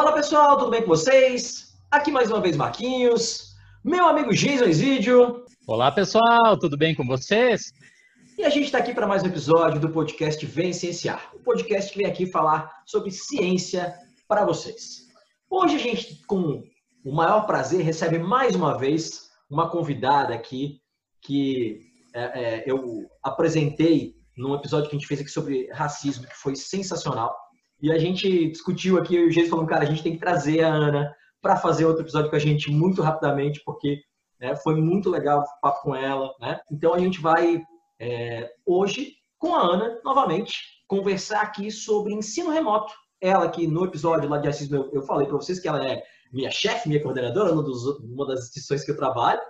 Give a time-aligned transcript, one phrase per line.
[0.00, 1.74] Fala pessoal, tudo bem com vocês?
[1.90, 5.44] Aqui mais uma vez Marquinhos, meu amigo Jason Isidio.
[5.66, 7.70] Olá pessoal, tudo bem com vocês?
[8.38, 11.92] E a gente está aqui para mais um episódio do podcast Vem Cienciar, o podcast
[11.92, 13.94] que vem aqui falar sobre ciência
[14.26, 15.06] para vocês.
[15.50, 16.62] Hoje a gente, com
[17.04, 20.80] o maior prazer, recebe mais uma vez uma convidada aqui
[21.20, 21.78] que
[22.14, 26.56] é, é, eu apresentei num episódio que a gente fez aqui sobre racismo, que foi
[26.56, 27.36] sensacional.
[27.82, 30.18] E a gente discutiu aqui, eu e o Geis falando, cara, a gente tem que
[30.18, 34.02] trazer a Ana para fazer outro episódio com a gente muito rapidamente, porque
[34.38, 36.34] né, foi muito legal o papo com ela.
[36.40, 36.60] Né?
[36.70, 37.62] Então a gente vai
[37.98, 40.54] é, hoje, com a Ana, novamente,
[40.86, 42.92] conversar aqui sobre ensino remoto.
[43.20, 46.02] Ela que no episódio lá de racismo eu, eu falei para vocês que ela é
[46.32, 49.40] minha chefe, minha coordenadora, uma, dos, uma das instituições que eu trabalho.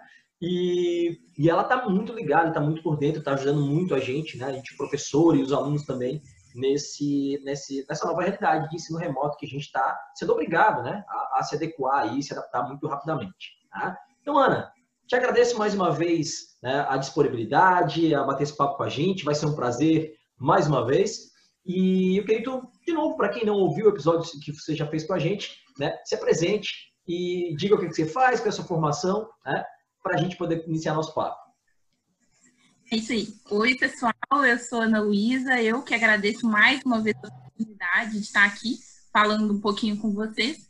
[0.41, 4.39] E, e ela está muito ligada, está muito por dentro, está ajudando muito a gente,
[4.39, 4.47] né?
[4.47, 6.23] A gente, professor e os alunos também,
[6.55, 11.05] nesse, nesse, nessa nova realidade de ensino remoto que a gente está sendo obrigado né,
[11.09, 13.59] a, a, se adequar e se adaptar muito rapidamente.
[13.71, 13.97] Tá?
[14.21, 14.73] Então, Ana,
[15.07, 19.25] te agradeço mais uma vez né, a disponibilidade, a bater esse papo com a gente,
[19.25, 21.31] vai ser um prazer mais uma vez.
[21.65, 22.43] E eu queria,
[22.87, 25.57] de novo, para quem não ouviu o episódio que você já fez com a gente,
[25.79, 26.71] né, se apresente
[27.07, 29.65] e diga o que você faz, qual é a sua formação, né,
[30.03, 31.50] para a gente poder iniciar nosso papo.
[32.93, 33.29] É isso aí.
[33.51, 34.13] Oi, pessoal,
[34.45, 38.79] eu sou Ana Luísa, eu que agradeço mais uma vez a oportunidade de estar aqui
[39.13, 40.69] falando um pouquinho com vocês.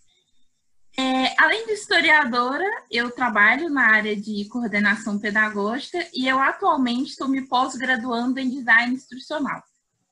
[0.99, 7.27] É, além de historiadora, eu trabalho na área de coordenação pedagógica e eu atualmente estou
[7.27, 9.63] me pós-graduando em design instrucional.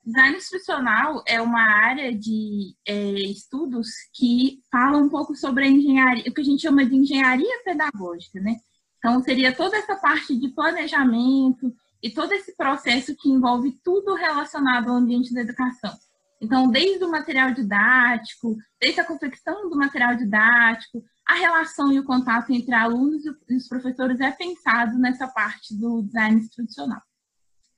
[0.02, 6.24] Design instrucional é uma área de é, estudos que fala um pouco sobre a engenharia,
[6.26, 8.56] o que a gente chama de engenharia pedagógica, né?
[8.96, 11.70] Então, seria toda essa parte de planejamento,
[12.02, 15.96] e todo esse processo que envolve tudo relacionado ao ambiente da educação.
[16.40, 22.04] Então, desde o material didático, desde a confecção do material didático, a relação e o
[22.04, 27.02] contato entre alunos e os professores é pensado nessa parte do design institucional.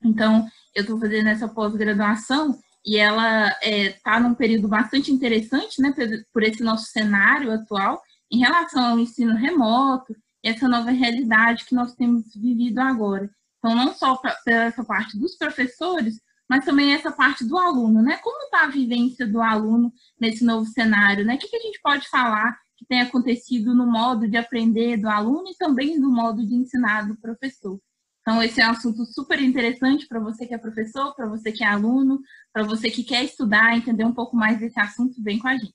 [0.04, 5.80] Então, eu estou fazendo essa pós-graduação e ela está é, tá num período bastante interessante,
[5.80, 5.94] né,
[6.32, 8.00] por esse nosso cenário atual,
[8.30, 13.28] em relação ao ensino remoto e essa nova realidade que nós temos vivido agora.
[13.60, 18.16] Então, não só para essa parte dos professores, mas também essa parte do aluno, né?
[18.16, 21.34] Como está a vivência do aluno nesse novo cenário, né?
[21.34, 25.08] O que, que a gente pode falar que tem acontecido no modo de aprender do
[25.08, 27.78] aluno e também no modo de ensinar do professor?
[28.22, 31.62] Então, esse é um assunto super interessante para você que é professor, para você que
[31.62, 32.20] é aluno,
[32.52, 35.74] para você que quer estudar, entender um pouco mais desse assunto, vem com a gente.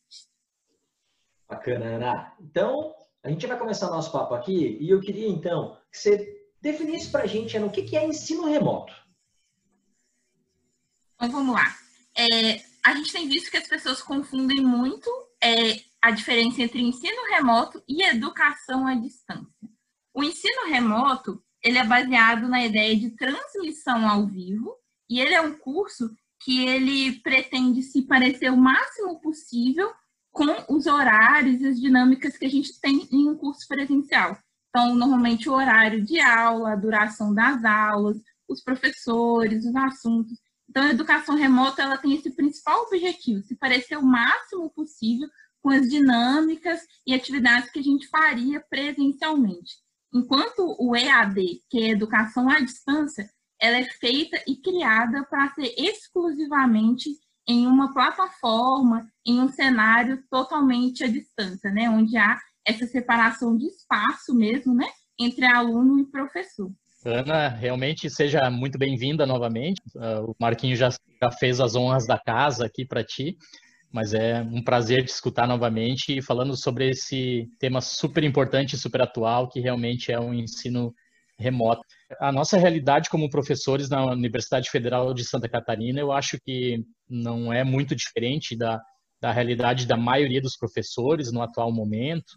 [1.48, 2.34] Bacana, Ana.
[2.42, 7.12] Então, a gente vai começar nosso papo aqui e eu queria, então, que você definisse
[7.12, 8.92] para a gente o que, que é ensino remoto.
[11.14, 11.78] Então vamos lá.
[12.18, 15.08] É, a gente tem visto que as pessoas confundem muito
[15.42, 19.70] é, a diferença entre ensino remoto e educação à distância.
[20.12, 24.76] O ensino remoto ele é baseado na ideia de transmissão ao vivo
[25.08, 29.94] e ele é um curso que ele pretende se parecer o máximo possível
[30.32, 34.38] com os horários e as dinâmicas que a gente tem em um curso presencial.
[34.76, 40.38] Então, normalmente, o horário de aula, a duração das aulas, os professores, os assuntos.
[40.70, 45.30] Então, a educação remota ela tem esse principal objetivo, se parecer o máximo possível
[45.62, 49.76] com as dinâmicas e atividades que a gente faria presencialmente.
[50.14, 53.30] Enquanto o EAD, que é educação à distância,
[53.62, 57.12] ela é feita e criada para ser exclusivamente
[57.48, 61.90] em uma plataforma, em um cenário totalmente à distância, né?
[61.90, 64.88] Onde há essa separação de espaço mesmo, né,
[65.20, 66.72] entre aluno e professor.
[67.06, 69.80] Ana, realmente seja muito bem-vinda novamente.
[69.96, 73.38] Uh, o Marquinho já, já fez as honras da casa aqui para ti,
[73.92, 79.48] mas é um prazer te escutar novamente falando sobre esse tema super importante super atual,
[79.48, 80.92] que realmente é um ensino
[81.38, 81.82] remoto.
[82.20, 87.54] A nossa realidade como professores na Universidade Federal de Santa Catarina, eu acho que não
[87.54, 88.82] é muito diferente da,
[89.22, 92.34] da realidade da maioria dos professores no atual momento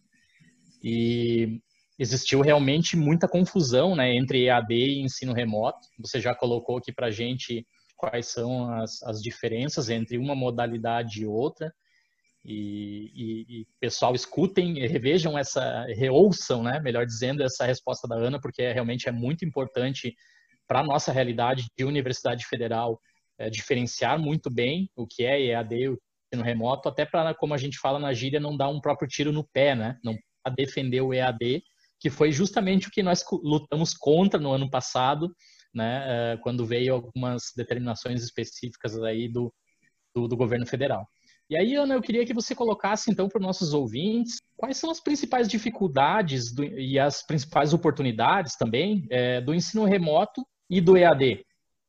[0.83, 1.61] e
[1.99, 5.81] existiu realmente muita confusão né, entre EAD e ensino remoto.
[5.99, 7.67] Você já colocou aqui para a gente
[7.97, 11.73] quais são as, as diferenças entre uma modalidade e outra.
[12.45, 18.41] E, e, e, pessoal, escutem, revejam essa, reouçam, né, melhor dizendo, essa resposta da Ana,
[18.41, 20.15] porque é, realmente é muito importante
[20.67, 23.01] para a nossa realidade de Universidade Federal
[23.39, 25.99] é, diferenciar muito bem o que é EAD, o
[26.33, 29.33] ensino remoto, até para, como a gente fala na gíria, não dar um próprio tiro
[29.33, 29.99] no pé, né?
[30.05, 30.15] Não
[30.49, 31.63] a defender o EAD,
[32.01, 35.35] que foi justamente o que nós lutamos contra no ano passado,
[35.75, 39.53] né, eh, quando veio algumas determinações específicas aí do,
[40.15, 41.07] do, do governo federal.
[41.51, 44.91] E aí, Ana, eu queria que você colocasse, então, para os nossos ouvintes, quais são
[44.91, 50.97] as principais dificuldades do, e as principais oportunidades também é, do ensino remoto e do
[50.97, 51.43] EAD,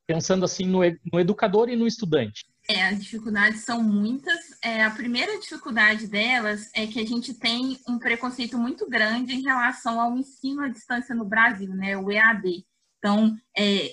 [0.06, 0.80] pensando assim no,
[1.12, 2.49] no educador e no estudante.
[2.68, 4.38] É, as dificuldades são muitas.
[4.62, 9.42] É, a primeira dificuldade delas é que a gente tem um preconceito muito grande em
[9.42, 12.64] relação ao ensino à distância no Brasil, né, o EAD.
[12.98, 13.90] Então, é,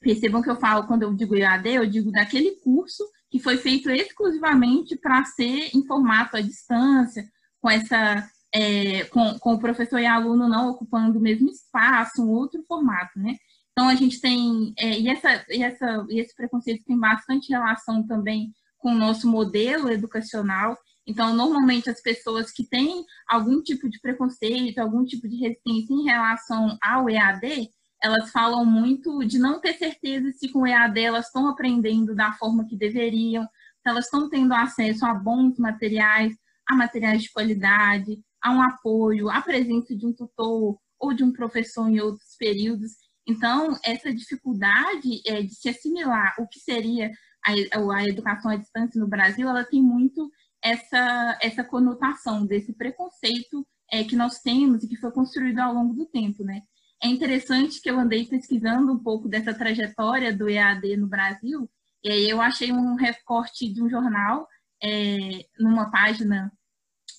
[0.00, 3.90] percebam que eu falo, quando eu digo EAD, eu digo daquele curso que foi feito
[3.90, 7.24] exclusivamente para ser em formato à distância,
[7.60, 12.28] com essa é, com, com, o professor e aluno não ocupando o mesmo espaço, um
[12.28, 13.36] outro formato, né?
[13.72, 18.06] Então a gente tem é, e essa e essa e esse preconceito tem bastante relação
[18.06, 20.76] também com o nosso modelo educacional.
[21.06, 26.04] Então normalmente as pessoas que têm algum tipo de preconceito, algum tipo de resistência em
[26.04, 27.70] relação ao EAD,
[28.02, 32.32] elas falam muito de não ter certeza se com o EAD elas estão aprendendo da
[32.32, 36.34] forma que deveriam, se elas estão tendo acesso a bons materiais,
[36.68, 41.32] a materiais de qualidade, a um apoio, a presença de um tutor ou de um
[41.32, 42.92] professor em outros períodos.
[43.26, 47.10] Então, essa dificuldade é, de se assimilar o que seria
[47.44, 47.52] a,
[47.96, 50.30] a educação à distância no Brasil, ela tem muito
[50.62, 55.94] essa, essa conotação desse preconceito é, que nós temos e que foi construído ao longo
[55.94, 56.60] do tempo, né?
[57.02, 61.68] É interessante que eu andei pesquisando um pouco dessa trajetória do EAD no Brasil,
[62.04, 64.46] e aí eu achei um recorte de um jornal,
[64.82, 66.52] é, numa página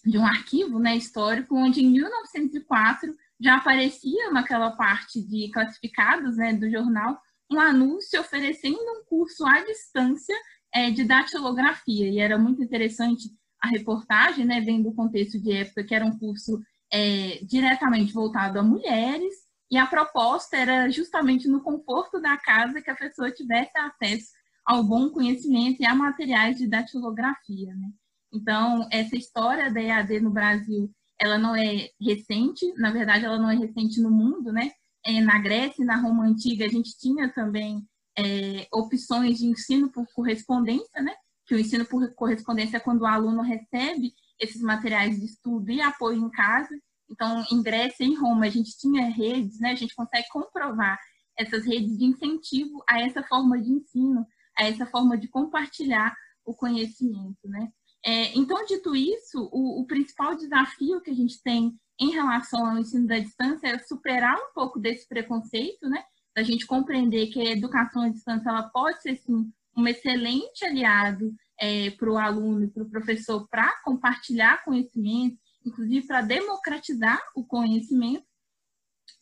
[0.06, 6.54] de um arquivo né, histórico, onde em 1904 já aparecia naquela parte de classificados né,
[6.54, 7.20] do jornal
[7.52, 10.36] um anúncio oferecendo um curso à distância
[10.74, 12.10] é, de datilografia.
[12.10, 13.30] E era muito interessante
[13.62, 18.60] a reportagem, né, vendo o contexto de época, que era um curso é, diretamente voltado
[18.60, 19.34] a mulheres,
[19.70, 24.32] e a proposta era justamente no conforto da casa que a pessoa tivesse acesso
[24.66, 27.74] ao bom conhecimento e a materiais de datilografia.
[27.74, 27.90] Né?
[28.32, 30.92] Então, essa história da EAD no Brasil,
[31.24, 34.72] ela não é recente, na verdade, ela não é recente no mundo, né?
[35.06, 37.88] É, na Grécia e na Roma Antiga, a gente tinha também
[38.18, 41.14] é, opções de ensino por correspondência, né?
[41.46, 45.82] Que o ensino por correspondência é quando o aluno recebe esses materiais de estudo e
[45.82, 46.76] apoio em casa,
[47.10, 49.72] então, em Grécia e em Roma, a gente tinha redes, né?
[49.72, 51.00] A gente consegue comprovar
[51.38, 54.26] essas redes de incentivo a essa forma de ensino,
[54.58, 57.72] a essa forma de compartilhar o conhecimento, né?
[58.06, 62.78] É, então, dito isso, o, o, principal desafio que a gente tem em relação ao
[62.78, 66.04] ensino da distância é superar um pouco desse preconceito, né?
[66.36, 71.34] Da gente compreender que a educação à distância ela pode ser, sim, um excelente aliado
[71.58, 77.46] é, para o aluno e para o professor para compartilhar conhecimento, inclusive para democratizar o
[77.46, 78.26] conhecimento,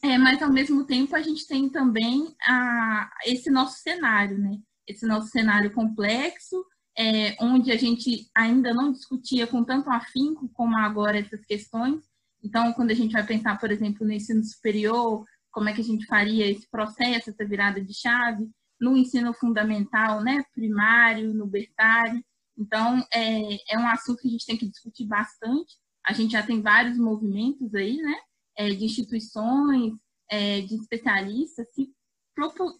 [0.03, 4.57] é, mas ao mesmo tempo a gente tem também a, esse nosso cenário, né?
[4.87, 6.65] Esse nosso cenário complexo,
[6.97, 12.03] é, onde a gente ainda não discutia com tanto afinco como agora essas questões.
[12.43, 15.83] Então, quando a gente vai pensar, por exemplo, no ensino superior, como é que a
[15.83, 18.49] gente faria esse processo, essa virada de chave,
[18.79, 22.23] no ensino fundamental, né, primário, no berçário.
[22.57, 26.43] Então, é, é um assunto que a gente tem que discutir bastante, a gente já
[26.43, 28.15] tem vários movimentos aí, né,
[28.57, 29.93] é, de instituições,
[30.29, 31.93] é, de especialistas se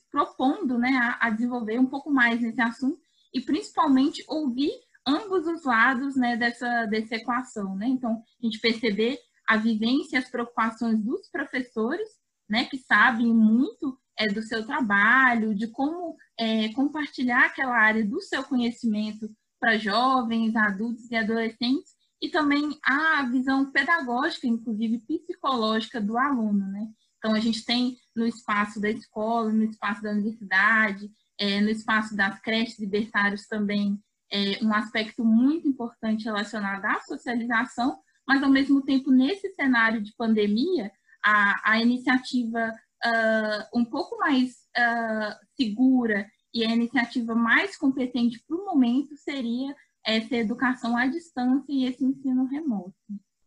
[0.10, 3.00] propondo, né, a, a, desenvolver um pouco mais nesse assunto
[3.34, 4.72] e principalmente ouvir
[5.06, 7.88] ambos os lados, né, dessa, dessa equação, né.
[7.88, 12.08] Então, a gente perceber a vivência e as preocupações dos professores,
[12.50, 18.22] né, que sabem muito é, do seu trabalho, de como é, compartilhar aquela área do
[18.22, 26.18] seu conhecimento para jovens, adultos e adolescentes, e também a visão pedagógica, inclusive psicológica do
[26.18, 26.88] aluno, né?
[27.18, 32.40] Então, a gente tem no espaço da escola, no espaço da universidade, no espaço das
[32.40, 34.00] creches libertários também,
[34.32, 40.14] é, um aspecto muito importante relacionado à socialização, mas, ao mesmo tempo, nesse cenário de
[40.16, 40.92] pandemia,
[41.24, 42.74] a, a iniciativa
[43.06, 49.76] uh, um pouco mais uh, segura e a iniciativa mais competente para o momento seria
[50.06, 52.96] essa educação à distância e esse ensino remoto.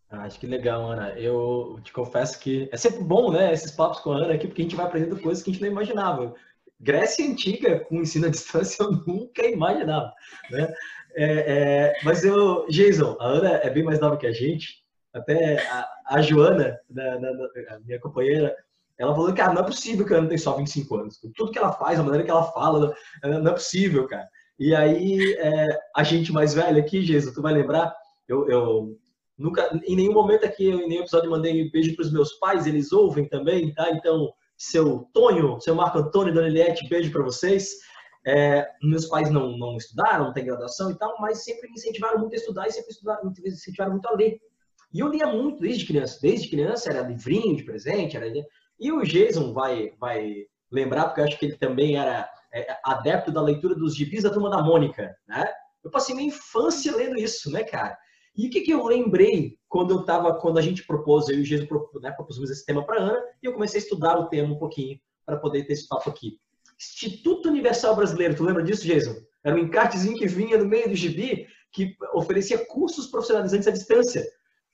[0.09, 1.09] Ah, acho que legal, Ana.
[1.19, 4.61] Eu te confesso que é sempre bom, né, esses papos com a Ana aqui, porque
[4.61, 6.33] a gente vai aprendendo coisas que a gente não imaginava.
[6.79, 10.13] Grécia Antiga com ensino à distância eu nunca imaginava,
[10.51, 10.73] né?
[11.17, 14.83] É, é, mas eu, Jason, a Ana é bem mais nova que a gente.
[15.13, 18.53] Até a, a Joana, da, da, da, minha companheira,
[18.97, 21.21] ela falou que ah, não é possível que a Ana tem só 25 anos.
[21.35, 24.27] Tudo que ela faz, a maneira que ela fala, não é possível, cara.
[24.59, 27.95] E aí, é, a gente mais velha aqui, Jesus, tu vai lembrar,
[28.27, 28.97] eu, eu
[29.37, 32.65] nunca, em nenhum momento aqui, em nenhum episódio, mandei um beijo para os meus pais,
[32.65, 33.89] eles ouvem também, tá?
[33.91, 37.75] Então, seu Tonho, seu Marco Antônio, Dona Eliette, beijo para vocês.
[38.25, 42.19] é, meus pais não, não estudaram, não têm graduação e tal, mas sempre me incentivaram
[42.19, 44.39] muito a estudar e sempre estudaram, me incentivaram muito a ler.
[44.91, 46.19] E eu lia muito desde criança.
[46.21, 48.25] Desde criança era livrinho de presente, era...
[48.79, 50.33] E o Jason vai, vai
[50.71, 54.31] lembrar, porque eu acho que ele também era é, adepto da leitura dos gibis da
[54.31, 55.47] Turma da Mônica, né?
[55.83, 57.95] Eu passei minha infância lendo isso, né, cara?
[58.37, 61.41] E o que, que eu lembrei quando eu tava, quando a gente propôs, eu e
[61.41, 61.69] o Jesus
[62.01, 64.99] né, propusemos esse tema para Ana, e eu comecei a estudar o tema um pouquinho
[65.25, 66.39] para poder ter esse papo aqui.
[66.77, 69.15] Instituto Universal Brasileiro, tu lembra disso, Jason?
[69.43, 74.25] Era um encartezinho que vinha no meio do gibi que oferecia cursos profissionalizantes à distância.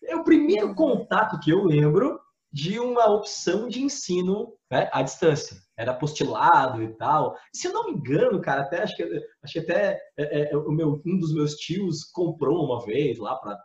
[0.03, 2.19] É o primeiro contato que eu lembro
[2.51, 5.57] de uma opção de ensino né, à distância.
[5.77, 7.37] Era apostilado e tal.
[7.53, 9.03] Se eu não me engano, cara, até acho que,
[9.41, 13.35] acho que até é, é, o meu, um dos meus tios comprou uma vez lá
[13.35, 13.57] para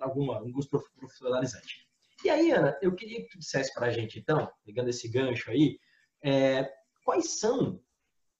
[0.00, 1.86] alguma um curso profissionalizante.
[2.24, 5.50] E aí, Ana, eu queria que tu dissesse para a gente, então, pegando esse gancho
[5.50, 5.78] aí,
[6.22, 6.68] é,
[7.04, 7.80] quais são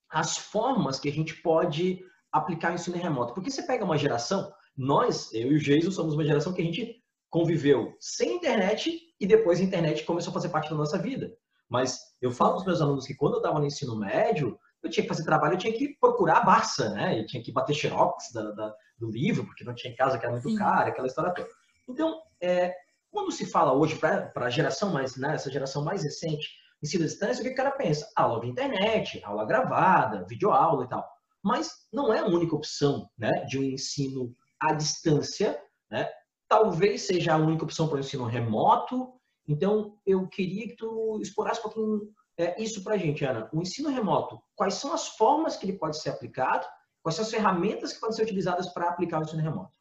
[0.09, 3.33] as formas que a gente pode aplicar o ensino remoto?
[3.33, 6.65] Porque você pega uma geração, nós, eu e o Jason, somos uma geração que a
[6.65, 6.98] gente
[7.29, 11.31] conviveu sem internet e depois a internet começou a fazer parte da nossa vida.
[11.69, 14.89] Mas eu falo para os meus alunos que quando eu estava no ensino médio, eu
[14.89, 17.19] tinha que fazer trabalho, eu tinha que procurar a Barça, né?
[17.19, 20.25] Eu tinha que bater xerox da, da, do livro, porque não tinha em casa, que
[20.25, 20.55] era muito Sim.
[20.55, 21.49] caro, aquela história toda.
[21.87, 22.73] Então, é,
[23.11, 26.47] quando se fala hoje para a geração mais, né, essa geração mais recente,
[26.81, 28.09] ensino à distância, o que o cara pensa?
[28.15, 31.07] Aula de internet, aula gravada, videoaula e tal.
[31.43, 35.59] Mas não é a única opção né, de um ensino à distância,
[35.89, 36.09] né?
[36.49, 39.13] Talvez seja a única opção para o ensino remoto.
[39.47, 43.49] Então, eu queria que tu explorasse um pouquinho é, isso para a gente, Ana.
[43.53, 46.65] O ensino remoto, quais são as formas que ele pode ser aplicado?
[47.01, 49.71] Quais são as ferramentas que podem ser utilizadas para aplicar o ensino remoto?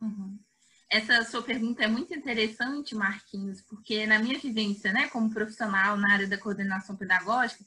[0.00, 0.38] Uhum.
[0.90, 6.12] Essa sua pergunta é muito interessante, Marquinhos, porque na minha vivência, né, como profissional na
[6.14, 7.64] área da coordenação pedagógica,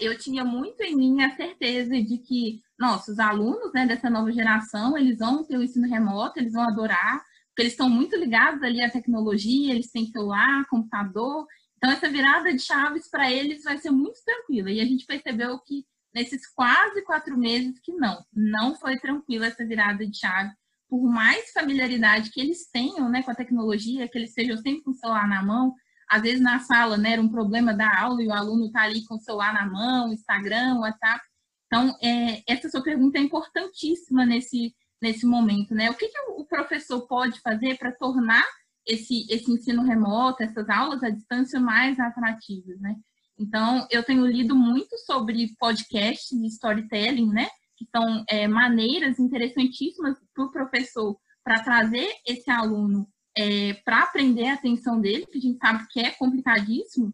[0.00, 4.96] eu tinha muito em mim a certeza de que nossos alunos, né, dessa nova geração,
[4.96, 8.82] eles vão ter o ensino remoto, eles vão adorar, porque eles estão muito ligados ali
[8.82, 11.46] à tecnologia, eles têm celular, computador.
[11.76, 14.72] Então, essa virada de chaves para eles vai ser muito tranquila.
[14.72, 19.64] E a gente percebeu que nesses quase quatro meses que não, não foi tranquila essa
[19.64, 20.50] virada de chave.
[20.88, 24.90] Por mais familiaridade que eles tenham né, com a tecnologia, que eles estejam sempre com
[24.90, 25.72] o celular na mão,
[26.10, 29.04] às vezes na sala né, era um problema da aula e o aluno está ali
[29.04, 31.22] com o celular na mão, Instagram, WhatsApp.
[31.66, 35.90] Então, é, essa sua pergunta é importantíssima nesse, nesse momento, né?
[35.90, 38.44] O que, que o professor pode fazer para tornar
[38.86, 42.96] esse, esse ensino remoto, essas aulas à distância mais atrativas, né?
[43.38, 47.48] Então, eu tenho lido muito sobre podcasts de storytelling, né?
[47.76, 53.06] Que são é, maneiras interessantíssimas para o professor para trazer esse aluno
[53.36, 57.12] é, para aprender a atenção dele, que a gente sabe que é complicadíssimo,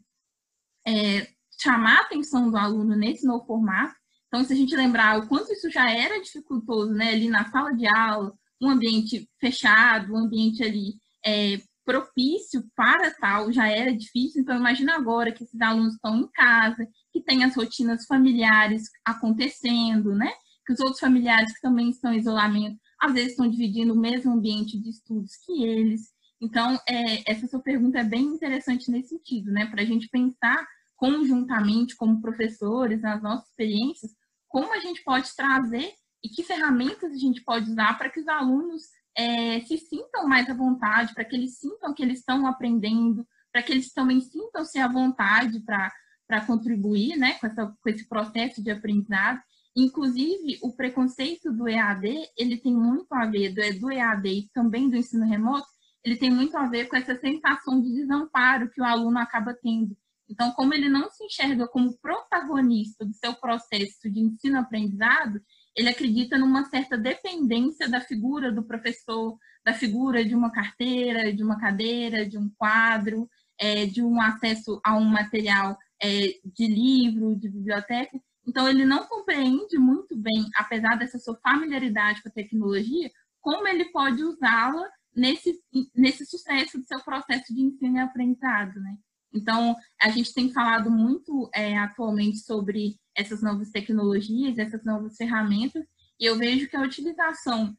[0.87, 1.27] é,
[1.61, 3.95] chamar a atenção do aluno nesse novo formato.
[4.31, 7.75] Então, se a gente lembrar o quanto isso já era dificultoso, né, ali na sala
[7.75, 8.33] de aula,
[8.63, 10.95] um ambiente fechado, um ambiente ali
[11.27, 14.43] é, propício para tal, já era difícil.
[14.43, 20.15] Então, imagina agora que esses alunos estão em casa, que tem as rotinas familiares acontecendo,
[20.15, 20.31] né?
[20.65, 24.33] Que os outros familiares que também estão em isolamento, às vezes estão dividindo o mesmo
[24.33, 26.03] ambiente de estudos que eles.
[26.41, 29.67] Então, é, essa sua pergunta é bem interessante nesse sentido, né?
[29.67, 30.65] Para a gente pensar
[30.97, 34.13] conjuntamente, como professores, nas nossas experiências,
[34.51, 38.29] como a gente pode trazer e que ferramentas a gente pode usar para que os
[38.29, 38.83] alunos
[39.17, 43.63] é, se sintam mais à vontade, para que eles sintam que eles estão aprendendo, para
[43.63, 48.71] que eles também sintam-se à vontade para contribuir né, com, essa, com esse processo de
[48.71, 49.41] aprendizado.
[49.75, 54.91] Inclusive, o preconceito do EAD, ele tem muito a ver, do, do EAD e também
[54.91, 55.67] do ensino remoto,
[56.05, 59.97] ele tem muito a ver com essa sensação de desamparo que o aluno acaba tendo.
[60.31, 65.43] Então, como ele não se enxerga como protagonista do seu processo de ensino-aprendizado,
[65.77, 71.43] ele acredita numa certa dependência da figura do professor, da figura de uma carteira, de
[71.43, 77.35] uma cadeira, de um quadro, é, de um acesso a um material é, de livro,
[77.35, 78.19] de biblioteca.
[78.47, 83.11] Então, ele não compreende muito bem, apesar dessa sua familiaridade com a tecnologia,
[83.41, 85.59] como ele pode usá-la nesse,
[85.95, 88.97] nesse sucesso do seu processo de ensino e aprendizado, né?
[89.33, 95.85] Então, a gente tem falado muito é, atualmente sobre essas novas tecnologias, essas novas ferramentas,
[96.19, 97.77] e eu vejo que a utilização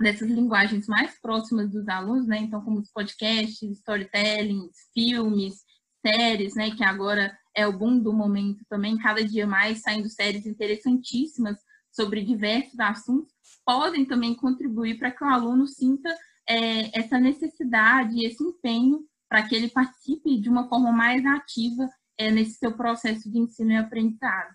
[0.00, 5.64] dessas linguagens mais próximas dos alunos, né, então como os podcasts, storytelling, filmes,
[6.06, 10.46] séries, né, que agora é o boom do momento também, cada dia mais saindo séries
[10.46, 11.58] interessantíssimas
[11.90, 13.32] sobre diversos assuntos,
[13.64, 16.08] podem também contribuir para que o aluno sinta
[16.48, 22.30] é, essa necessidade, esse empenho para que ele participe de uma forma mais ativa é,
[22.30, 24.48] nesse seu processo de ensino e aprendizado.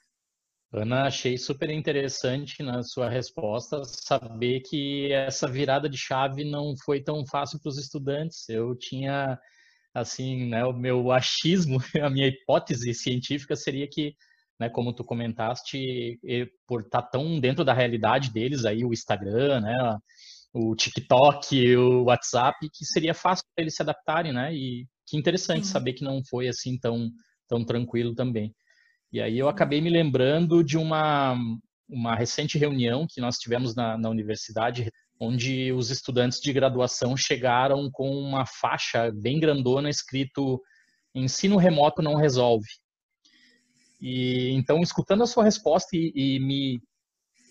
[0.75, 6.99] Ana, achei super interessante na sua resposta saber que essa virada de chave não foi
[6.99, 8.49] tão fácil para os estudantes.
[8.49, 9.39] Eu tinha,
[9.93, 14.15] assim, né, o meu achismo, a minha hipótese científica seria que,
[14.59, 16.19] né, como tu comentaste,
[16.67, 19.97] por estar tá tão dentro da realidade deles aí, o Instagram, né,
[20.53, 24.53] o TikTok, o WhatsApp, que seria fácil para eles se adaptarem, né?
[24.53, 25.73] E que interessante Sim.
[25.73, 27.09] saber que não foi assim tão,
[27.47, 28.53] tão tranquilo também.
[29.11, 31.35] E aí eu acabei me lembrando de uma,
[31.89, 37.89] uma recente reunião que nós tivemos na, na universidade, onde os estudantes de graduação chegaram
[37.91, 40.61] com uma faixa bem grandona escrito
[41.15, 42.67] ensino remoto não resolve.
[44.01, 46.81] E então, escutando a sua resposta e, e me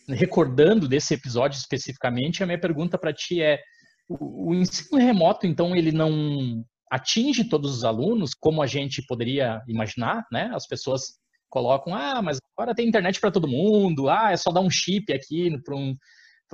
[0.09, 3.61] recordando desse episódio especificamente, a minha pergunta para ti é:
[4.09, 10.26] o, ensino remoto, então, ele não atinge todos os alunos como a gente poderia imaginar,
[10.30, 10.50] né?
[10.54, 11.02] As pessoas
[11.49, 15.12] colocam, ah, mas agora tem internet para todo mundo, ah, é só dar um chip
[15.12, 15.97] aqui para um,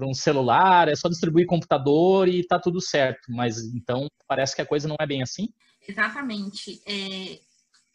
[0.03, 3.31] um celular, é só distribuir computador e tá tudo certo.
[3.31, 5.49] Mas então parece que a coisa não é bem assim?
[5.87, 6.81] Exatamente.
[6.87, 7.41] É,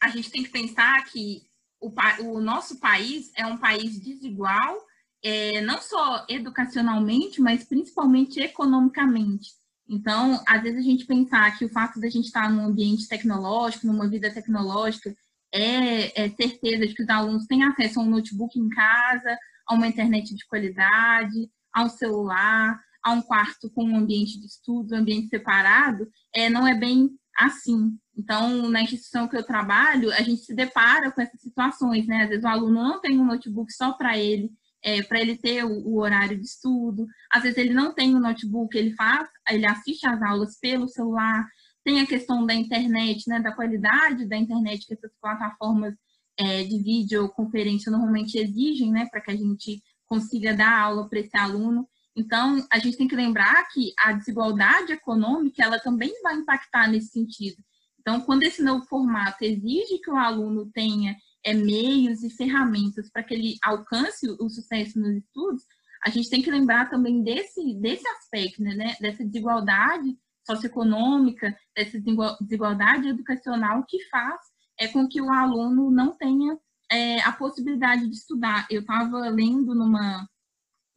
[0.02, 1.42] a gente tem que pensar que
[1.80, 1.92] o,
[2.24, 4.78] o nosso país é um país desigual,
[5.24, 9.52] é, não só educacionalmente, mas principalmente economicamente.
[9.88, 13.08] Então, às vezes a gente pensar que o fato de a gente estar num ambiente
[13.08, 15.14] tecnológico, numa vida tecnológica,
[15.50, 19.74] é, é certeza de que os alunos têm acesso a um notebook em casa, a
[19.74, 24.94] uma internet de qualidade, a um celular, a um quarto com um ambiente de estudo,
[24.94, 27.96] um ambiente separado, é, não é bem assim.
[28.16, 32.24] Então, na instituição que eu trabalho, a gente se depara com essas situações, né?
[32.24, 34.50] Às vezes o aluno não tem um notebook só para ele,
[34.84, 37.06] é, para ele ter o, o, horário de estudo.
[37.32, 40.86] Às vezes ele não tem o um notebook, ele faz, ele assiste às aulas pelo
[40.86, 41.48] celular.
[41.82, 45.94] Tem a questão da internet, né, da qualidade da internet que essas plataformas
[46.36, 51.36] é, de videoconferência normalmente exigem, né, para que a gente consiga dar aula para esse
[51.36, 51.88] aluno.
[52.14, 57.08] Então, a gente tem que lembrar que a desigualdade econômica, ela também vai impactar nesse
[57.08, 57.56] sentido.
[58.00, 63.22] Então, quando esse novo formato exige que o aluno tenha é, meios e ferramentas para
[63.22, 65.62] que ele alcance o sucesso nos estudos,
[66.04, 71.98] a gente tem que lembrar também desse, desse aspecto, né, dessa desigualdade socioeconômica, dessa
[72.40, 74.40] desigualdade educacional que faz
[74.78, 76.58] é com que o aluno não tenha
[76.90, 78.66] é, a possibilidade de estudar.
[78.70, 80.28] Eu estava lendo numa,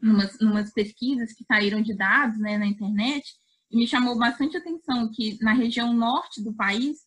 [0.02, 3.24] numas, numas pesquisas que saíram de dados né, na internet
[3.72, 7.00] e me chamou bastante atenção que na região norte do país,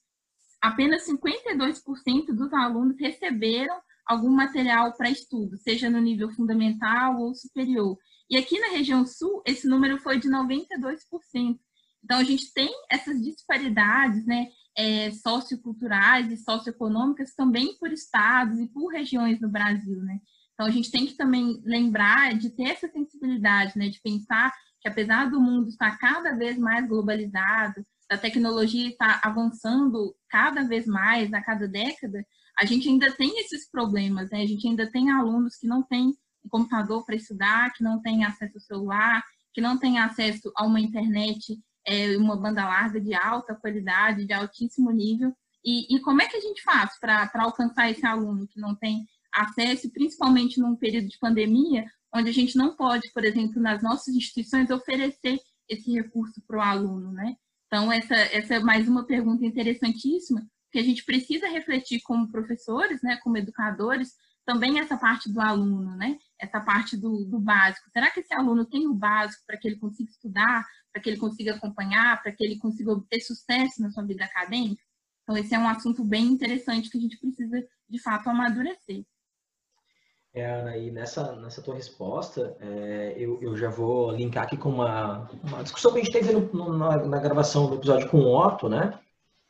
[0.60, 7.96] apenas 52% dos alunos receberam algum material para estudo, seja no nível fundamental ou superior.
[8.28, 11.58] E aqui na região sul, esse número foi de 92%.
[12.02, 18.66] Então, a gente tem essas disparidades né, é, socioculturais e socioeconômicas também por estados e
[18.68, 20.00] por regiões no Brasil.
[20.00, 20.18] Né?
[20.54, 24.88] Então, a gente tem que também lembrar de ter essa sensibilidade, né, de pensar que,
[24.88, 31.32] apesar do mundo estar cada vez mais globalizado, a tecnologia estar avançando cada vez mais
[31.32, 32.26] a cada década,
[32.58, 34.42] a gente ainda tem esses problemas, né?
[34.42, 36.12] A gente ainda tem alunos que não têm
[36.48, 40.80] computador para estudar, que não têm acesso ao celular, que não têm acesso a uma
[40.80, 45.34] internet é, uma banda larga de alta qualidade, de altíssimo nível.
[45.64, 49.06] E, e como é que a gente faz para alcançar esse aluno que não tem
[49.32, 54.14] acesso, principalmente num período de pandemia, onde a gente não pode, por exemplo, nas nossas
[54.14, 57.36] instituições, oferecer esse recurso para o aluno, né?
[57.72, 63.00] Então, essa, essa é mais uma pergunta interessantíssima, que a gente precisa refletir como professores,
[63.00, 64.12] né, como educadores,
[64.44, 66.18] também essa parte do aluno, né?
[66.36, 67.88] Essa parte do, do básico.
[67.92, 71.18] Será que esse aluno tem o básico para que ele consiga estudar, para que ele
[71.18, 74.82] consiga acompanhar, para que ele consiga obter sucesso na sua vida acadêmica?
[75.22, 79.04] Então, esse é um assunto bem interessante que a gente precisa, de fato, amadurecer.
[80.32, 84.68] É, Ana, e nessa, nessa tua resposta, é, eu, eu já vou linkar aqui com
[84.68, 88.18] uma, uma discussão que a gente teve no, no, na, na, gravação do episódio com
[88.18, 88.96] o Otto, né?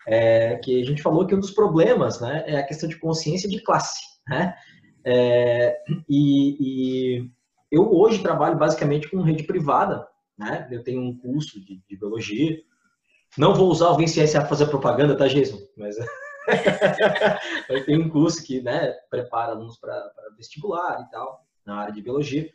[0.09, 3.47] É, que a gente falou que um dos problemas né, é a questão de consciência
[3.47, 4.55] de classe, né?
[5.05, 5.77] É,
[6.09, 6.57] e,
[7.19, 7.31] e,
[7.71, 10.67] eu hoje trabalho basicamente com rede privada, né?
[10.71, 12.59] Eu tenho um curso de, de biologia.
[13.37, 15.59] Não vou usar o Vinciência para fazer propaganda, tá, Jason?
[15.77, 15.97] Mas
[17.87, 22.51] tenho um curso que né, prepara alunos para vestibular e tal, na área de biologia.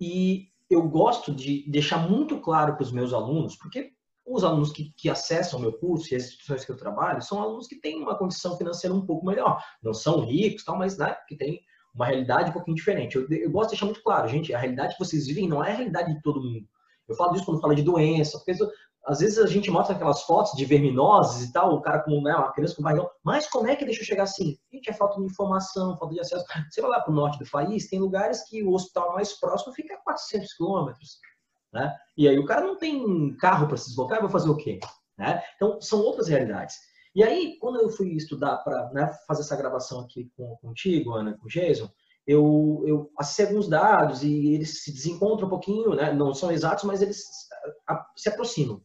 [0.00, 3.92] E eu gosto de deixar muito claro para os meus alunos, porque
[4.24, 7.42] os alunos que, que, acessam o meu curso e as instituições que eu trabalho são
[7.42, 9.62] alunos que têm uma condição financeira um pouco melhor.
[9.82, 11.60] Não são ricos, tal, mas né, que têm
[11.94, 13.16] uma realidade um pouquinho diferente.
[13.16, 15.72] Eu, eu, gosto de deixar muito claro, gente, a realidade que vocês vivem não é
[15.72, 16.66] a realidade de todo mundo.
[17.08, 18.54] Eu falo disso quando falo de doença, porque
[19.04, 22.34] às vezes a gente mostra aquelas fotos de verminoses e tal, o cara com né,
[22.34, 24.56] uma criança com barrigão, mas como é que deixa eu chegar assim?
[24.72, 26.44] Gente, é falta de informação, falta de acesso.
[26.70, 29.72] Você vai lá para o norte do país, tem lugares que o hospital mais próximo
[29.72, 31.18] fica a 400 quilômetros.
[31.72, 31.92] Né?
[32.16, 34.78] E aí o cara não tem carro para se deslocar, vai fazer o quê?
[35.18, 35.42] Né?
[35.56, 36.76] Então, são outras realidades.
[37.14, 41.36] E aí, quando eu fui estudar para né, fazer essa gravação aqui com, contigo, Ana,
[41.36, 41.90] com o Jason,
[42.26, 46.12] eu, eu acessei alguns dados e eles se desencontram um pouquinho, né?
[46.12, 47.24] não são exatos, mas eles
[48.16, 48.80] se aproximam.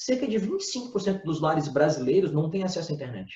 [0.00, 3.34] Cerca de 25% dos lares brasileiros não têm acesso à internet.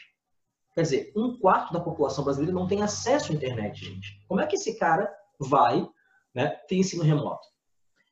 [0.73, 4.25] Quer dizer, um quarto da população brasileira não tem acesso à internet, gente.
[4.29, 5.85] Como é que esse cara vai
[6.33, 7.45] né, ter ensino remoto?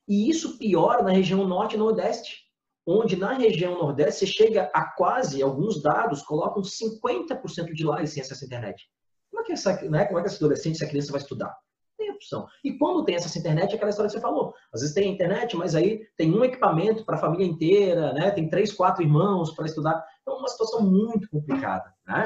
[0.05, 2.39] E isso piora na região norte e nordeste,
[2.85, 8.21] onde na região nordeste você chega a quase, alguns dados colocam 50% de lares sem
[8.21, 8.83] acesso à internet.
[9.29, 11.57] Como é que essa, né, como é que essa adolescente, essa criança vai estudar?
[12.63, 14.53] E quando tem essa internet, é aquela história que você falou.
[14.73, 18.31] Às vezes tem internet, mas aí tem um equipamento para a família inteira, né?
[18.31, 20.03] Tem três, quatro irmãos para estudar.
[20.21, 22.25] Então, é uma situação muito complicada, né?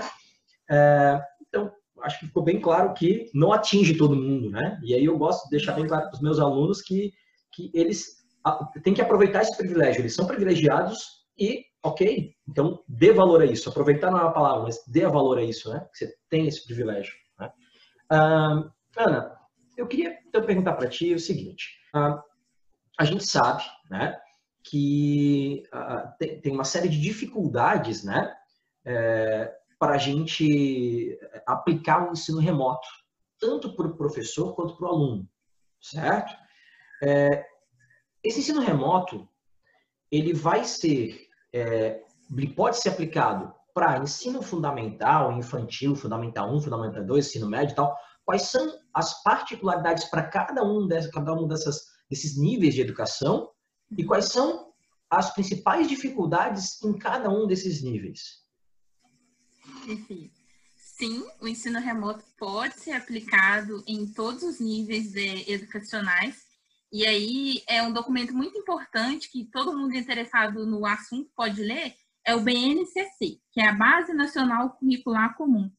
[0.69, 4.79] É, então, acho que ficou bem claro que não atinge todo mundo, né?
[4.83, 7.13] E aí eu gosto de deixar bem claro para os meus alunos que,
[7.53, 8.25] que eles
[8.83, 10.01] têm que aproveitar esse privilégio.
[10.01, 13.69] Eles são privilegiados e, ok, então dê valor a isso.
[13.69, 15.85] Aproveitar não é uma palavra, mas dê valor a isso, né?
[15.91, 17.13] Que você tem esse privilégio.
[17.39, 17.51] Né?
[18.09, 19.37] Ana,
[19.77, 22.21] eu queria então perguntar para ti o seguinte: ah,
[22.99, 24.19] a gente sabe, né,
[24.63, 28.33] que ah, tem, tem, uma série de dificuldades, né,
[28.85, 32.87] é, para a gente aplicar o ensino remoto,
[33.39, 35.29] tanto para o professor quanto para o aluno,
[35.81, 36.33] certo?
[37.03, 37.45] É,
[38.23, 39.27] esse ensino remoto
[40.11, 47.03] ele vai ser, é, ele pode ser aplicado para ensino fundamental, infantil, fundamental 1, fundamental
[47.03, 47.95] 2, ensino médio e tal.
[48.25, 53.51] Quais são as particularidades para cada um dessas, cada um dessas, desses níveis de educação
[53.95, 54.73] e quais são
[55.09, 58.43] as principais dificuldades em cada um desses níveis?
[60.75, 66.45] Sim, o ensino remoto pode ser aplicado em todos os níveis educacionais
[66.91, 71.93] e aí é um documento muito importante que todo mundo interessado no assunto pode ler,
[72.25, 75.69] é o BNCC, que é a Base Nacional Curricular Comum.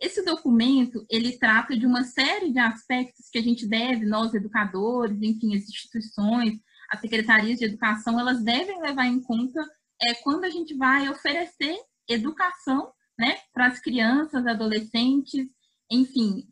[0.00, 5.16] Esse documento, ele trata de uma série de aspectos que a gente deve, nós educadores,
[5.22, 9.60] enfim, as instituições, as secretarias de educação, elas devem levar em conta
[10.02, 11.76] é, quando a gente vai oferecer
[12.08, 15.48] educação né, para as crianças, adolescentes,
[15.90, 16.46] enfim,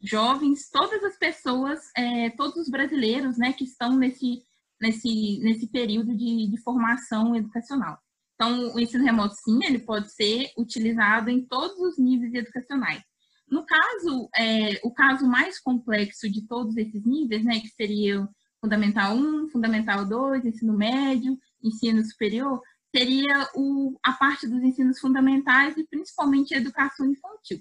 [0.00, 4.42] jovens, todas as pessoas, é, todos os brasileiros, né, que estão nesse,
[4.80, 7.98] nesse, nesse período de, de formação educacional.
[8.34, 13.02] Então, o ensino remoto, sim, ele pode ser utilizado em todos os níveis educacionais.
[13.48, 18.28] No caso, é, o caso mais complexo de todos esses níveis, né, que seria
[18.60, 22.60] Fundamental 1, Fundamental 2, ensino médio, ensino superior,
[22.94, 27.60] seria o, a parte dos ensinos fundamentais e principalmente a educação infantil.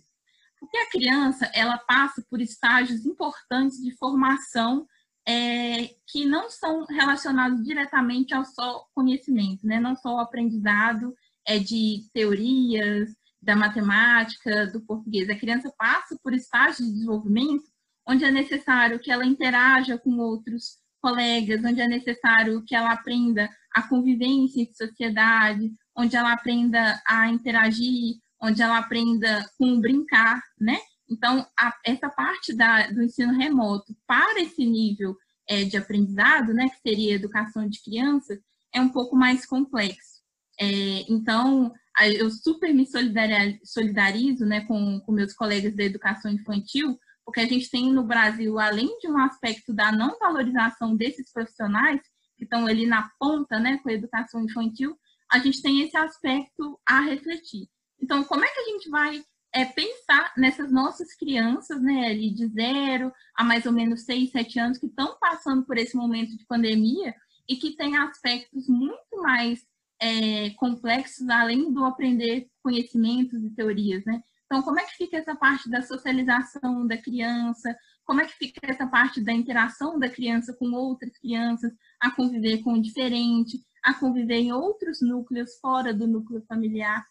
[0.60, 4.88] Porque a criança, ela passa por estágios importantes de formação
[5.28, 9.80] é, que não são relacionados diretamente ao só conhecimento, né?
[9.80, 11.14] não só o aprendizado
[11.48, 13.10] é, de teorias,
[13.42, 15.30] da matemática, do português.
[15.30, 17.64] A criança passa por estágios de desenvolvimento
[18.08, 23.50] onde é necessário que ela interaja com outros colegas, onde é necessário que ela aprenda
[23.74, 30.78] a convivência em sociedade, onde ela aprenda a interagir, onde ela aprenda com brincar, né?
[31.10, 35.16] Então, a, essa parte da, do ensino remoto para esse nível
[35.48, 38.40] é, de aprendizado, né, que seria educação de crianças,
[38.74, 40.22] é um pouco mais complexo.
[40.60, 40.66] É,
[41.10, 47.48] então, eu super me solidarizo né, com, com meus colegas da educação infantil, porque a
[47.48, 52.02] gente tem no Brasil, além de um aspecto da não valorização desses profissionais,
[52.38, 54.98] que estão ali na ponta né, com a educação infantil,
[55.32, 57.68] a gente tem esse aspecto a refletir.
[58.02, 62.48] Então, como é que a gente vai é, pensar nessas nossas crianças, né, ali de
[62.48, 66.46] zero a mais ou menos seis, sete anos, que estão passando por esse momento de
[66.46, 67.14] pandemia
[67.48, 69.64] e que têm aspectos muito mais
[70.02, 74.24] é, complexos, além do aprender conhecimentos e teorias, né?
[74.46, 77.76] Então, como é que fica essa parte da socialização da criança?
[78.06, 82.62] Como é que fica essa parte da interação da criança com outras crianças, a conviver
[82.62, 87.04] com o diferente, a conviver em outros núcleos fora do núcleo familiar?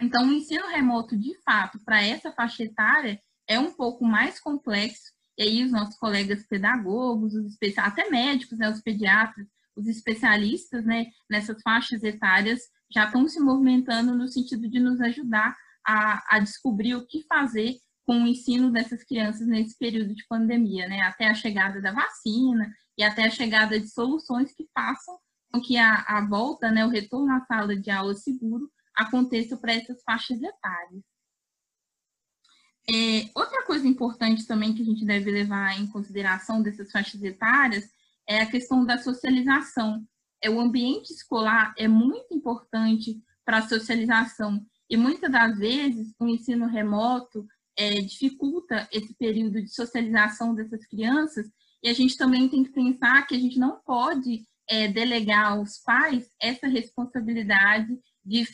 [0.00, 5.12] Então, o ensino remoto, de fato, para essa faixa etária, é um pouco mais complexo,
[5.38, 11.06] e aí os nossos colegas pedagogos, os até médicos, né, os pediatras, os especialistas né,
[11.28, 12.60] nessas faixas etárias
[12.92, 17.76] já estão se movimentando no sentido de nos ajudar a, a descobrir o que fazer
[18.04, 22.72] com o ensino dessas crianças nesse período de pandemia, né, até a chegada da vacina
[22.96, 25.18] e até a chegada de soluções que façam
[25.64, 30.02] que a, a volta, né, o retorno à sala de aula seguro aconteça para essas
[30.02, 31.02] faixas etárias.
[32.88, 37.88] É, outra coisa importante também que a gente deve levar em consideração dessas faixas etárias
[38.26, 40.06] é a questão da socialização.
[40.42, 46.26] É, o ambiente escolar é muito importante para a socialização e muitas das vezes o
[46.26, 51.50] ensino remoto é, dificulta esse período de socialização dessas crianças
[51.82, 55.78] e a gente também tem que pensar que a gente não pode é, delegar aos
[55.78, 58.46] pais essa responsabilidade de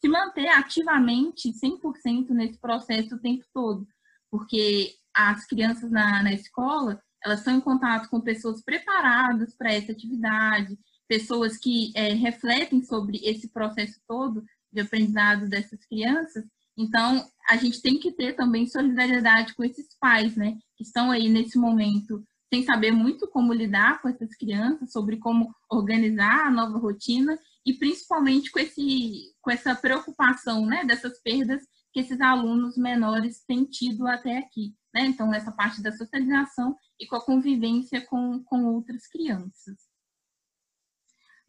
[0.00, 3.86] se manter ativamente 100% nesse processo o tempo todo,
[4.30, 9.92] porque as crianças na, na escola, elas estão em contato com pessoas preparadas para essa
[9.92, 10.78] atividade,
[11.08, 16.44] pessoas que é, refletem sobre esse processo todo de aprendizado dessas crianças.
[16.76, 21.28] Então, a gente tem que ter também solidariedade com esses pais, né, que estão aí
[21.28, 26.78] nesse momento sem saber muito como lidar com essas crianças, sobre como organizar a nova
[26.78, 33.42] rotina e principalmente com, esse, com essa preocupação né, dessas perdas que esses alunos menores
[33.44, 34.72] têm tido até aqui.
[34.94, 35.06] Né?
[35.06, 39.76] Então, essa parte da socialização e com a convivência com, com outras crianças.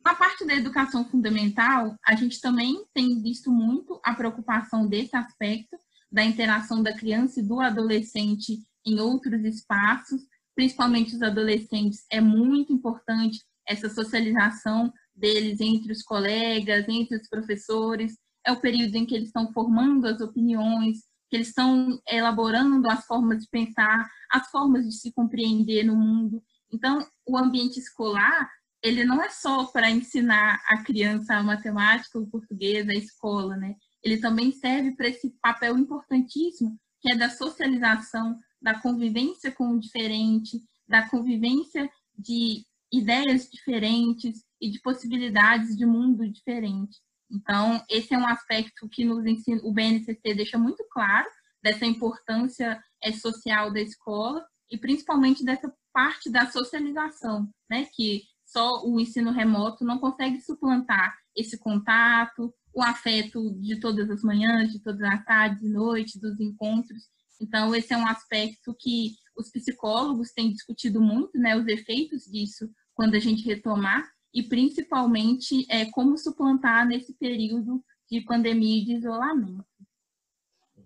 [0.04, 5.78] Na parte da educação fundamental, a gente também tem visto muito a preocupação desse aspecto
[6.12, 10.22] da interação da criança e do adolescente em outros espaços,
[10.56, 18.18] principalmente os adolescentes, é muito importante essa socialização deles entre os colegas, entre os professores.
[18.46, 21.00] É o período em que eles estão formando as opiniões,
[21.30, 26.42] que eles estão elaborando as formas de pensar, as formas de se compreender no mundo.
[26.72, 28.50] Então, o ambiente escolar,
[28.82, 33.76] ele não é só para ensinar a criança a matemática, o português, a escola, né?
[34.04, 39.80] Ele também serve para esse papel importantíssimo, que é da socialização, da convivência com o
[39.80, 46.98] diferente, da convivência de ideias diferentes e de possibilidades de mundo diferente.
[47.32, 51.28] Então, esse é um aspecto que nos ensina, o BNCC deixa muito claro
[51.62, 58.86] dessa importância é, social da escola e principalmente dessa parte da socialização, né, que só
[58.86, 64.80] o ensino remoto não consegue suplantar esse contato, o afeto de todas as manhãs, de
[64.80, 67.04] todas as tardes e noites, dos encontros.
[67.42, 72.70] Então, esse é um aspecto que os psicólogos têm discutido muito, né, os efeitos disso
[72.94, 74.08] quando a gente retomar,
[74.38, 79.66] e principalmente é, como suplantar nesse período de pandemia e de isolamento.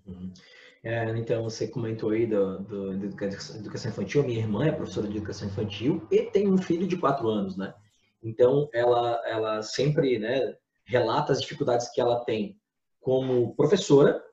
[0.08, 0.32] Uhum.
[0.82, 2.60] É, então, você comentou aí da
[3.04, 4.24] educação infantil.
[4.24, 7.74] Minha irmã é professora de educação infantil e tem um filho de quatro anos, né?
[8.24, 12.58] Então, ela, ela sempre né, relata as dificuldades que ela tem
[13.02, 14.24] como professora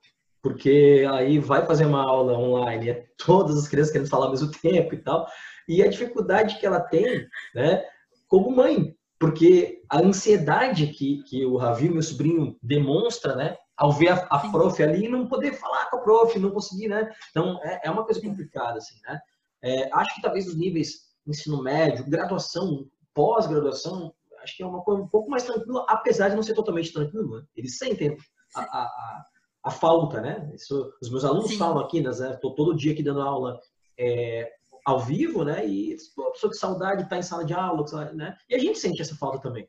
[0.40, 4.50] porque aí vai fazer uma aula online, é todas as crianças querendo falar ao mesmo
[4.50, 5.26] tempo e tal,
[5.68, 7.84] e a dificuldade que ela tem, né,
[8.28, 14.10] como mãe, porque a ansiedade que, que o Ravi, meu sobrinho, demonstra, né, ao ver
[14.10, 17.58] a, a prof ali e não poder falar com a prof, não conseguir, né, então
[17.62, 19.20] é, é uma coisa complicada, assim, né,
[19.62, 25.02] é, acho que talvez os níveis ensino médio, graduação, pós-graduação, acho que é uma coisa
[25.02, 27.44] um pouco mais tranquila, apesar de não ser totalmente tranquilo, né?
[27.56, 28.16] eles sentem
[28.54, 29.22] a, a
[29.68, 30.50] a falta, né?
[30.54, 31.58] Isso, os meus alunos Sim.
[31.58, 32.10] falam aqui, né?
[32.10, 33.58] Estou todo dia aqui dando aula
[33.98, 34.50] é,
[34.88, 35.68] ao vivo, né?
[35.68, 38.36] E a pessoa que saudade está em sala de aula, né?
[38.48, 39.68] E a gente sente essa falta também.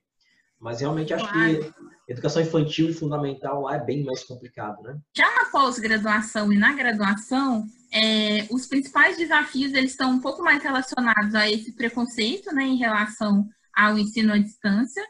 [0.58, 1.60] Mas realmente acho claro.
[1.60, 1.73] que
[2.08, 4.97] educação infantil e fundamental lá é bem mais complicado, né?
[5.15, 10.63] Já na pós-graduação e na graduação, é, os principais desafios eles estão um pouco mais
[10.63, 15.05] relacionados a esse preconceito, né, em relação ao ensino à distância,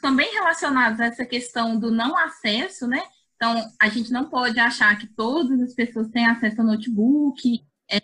[0.00, 3.02] também relacionados a essa questão do não acesso, né,
[3.38, 8.00] então, a gente não pode achar que todas as pessoas têm acesso a notebook, é,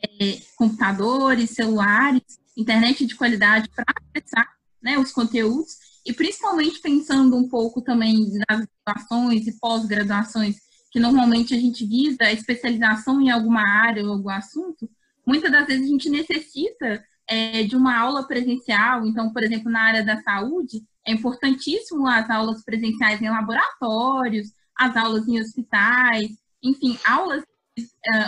[0.57, 2.23] computadores, celulares,
[2.57, 4.49] internet de qualidade para acessar
[4.83, 10.57] né, os conteúdos, e principalmente pensando um pouco também nas graduações e pós-graduações,
[10.90, 14.88] que normalmente a gente visa a especialização em alguma área ou algum assunto,
[15.27, 19.07] muitas das vezes a gente necessita é, de uma aula presencial.
[19.07, 24.97] Então, por exemplo, na área da saúde, é importantíssimo as aulas presenciais em laboratórios, as
[24.97, 26.29] aulas em hospitais,
[26.62, 27.42] enfim, aulas,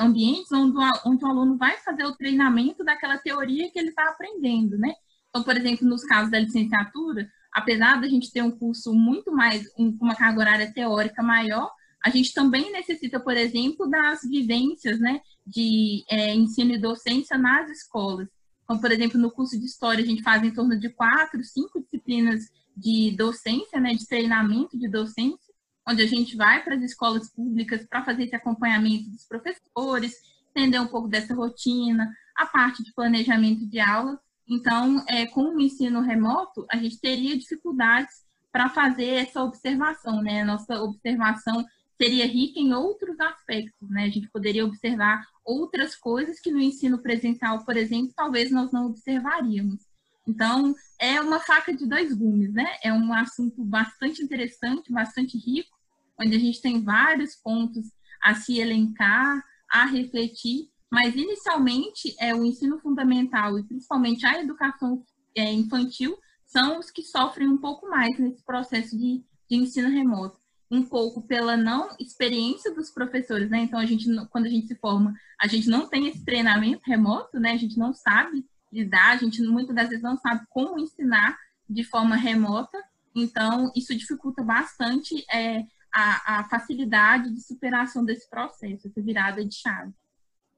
[0.01, 4.77] ambientes onde onde o aluno vai fazer o treinamento daquela teoria que ele está aprendendo,
[4.79, 4.93] né?
[5.29, 9.67] Então, por exemplo, nos casos da licenciatura, apesar da gente ter um curso muito mais,
[9.79, 11.71] um, uma carga horária teórica maior,
[12.05, 17.71] a gente também necessita, por exemplo, das vivências, né, de é, ensino e docência nas
[17.71, 18.29] escolas.
[18.65, 21.81] Então, por exemplo, no curso de História, a gente faz em torno de quatro, cinco
[21.81, 22.45] disciplinas
[22.77, 25.46] de docência, né, de treinamento de docência,
[25.89, 30.15] onde a gente vai para as escolas públicas para fazer esse acompanhamento dos professores,
[30.51, 34.19] entender um pouco dessa rotina, a parte de planejamento de aula,
[34.49, 40.45] Então, é, com o ensino remoto, a gente teria dificuldades para fazer essa observação, né?
[40.45, 41.65] Nossa observação
[41.99, 44.05] seria rica em outros aspectos, né?
[44.05, 48.87] A gente poderia observar outras coisas que no ensino presencial, por exemplo, talvez nós não
[48.87, 49.85] observaríamos.
[50.27, 52.67] Então, é uma faca de dois gumes, né?
[52.83, 55.76] É um assunto bastante interessante, bastante rico,
[56.21, 57.87] onde a gente tem vários pontos
[58.23, 65.03] a se elencar, a refletir, mas inicialmente é o ensino fundamental e principalmente a educação
[65.37, 70.41] é, infantil são os que sofrem um pouco mais nesse processo de, de ensino remoto
[70.71, 73.61] um pouco pela não experiência dos professores, né?
[73.61, 77.39] Então a gente quando a gente se forma, a gente não tem esse treinamento remoto,
[77.39, 77.53] né?
[77.53, 81.85] A gente não sabe lidar, a gente muitas das vezes não sabe como ensinar de
[81.85, 82.79] forma remota.
[83.15, 85.65] Então isso dificulta bastante é,
[85.97, 89.93] a, a facilidade de superação desse processo, essa virada de chave.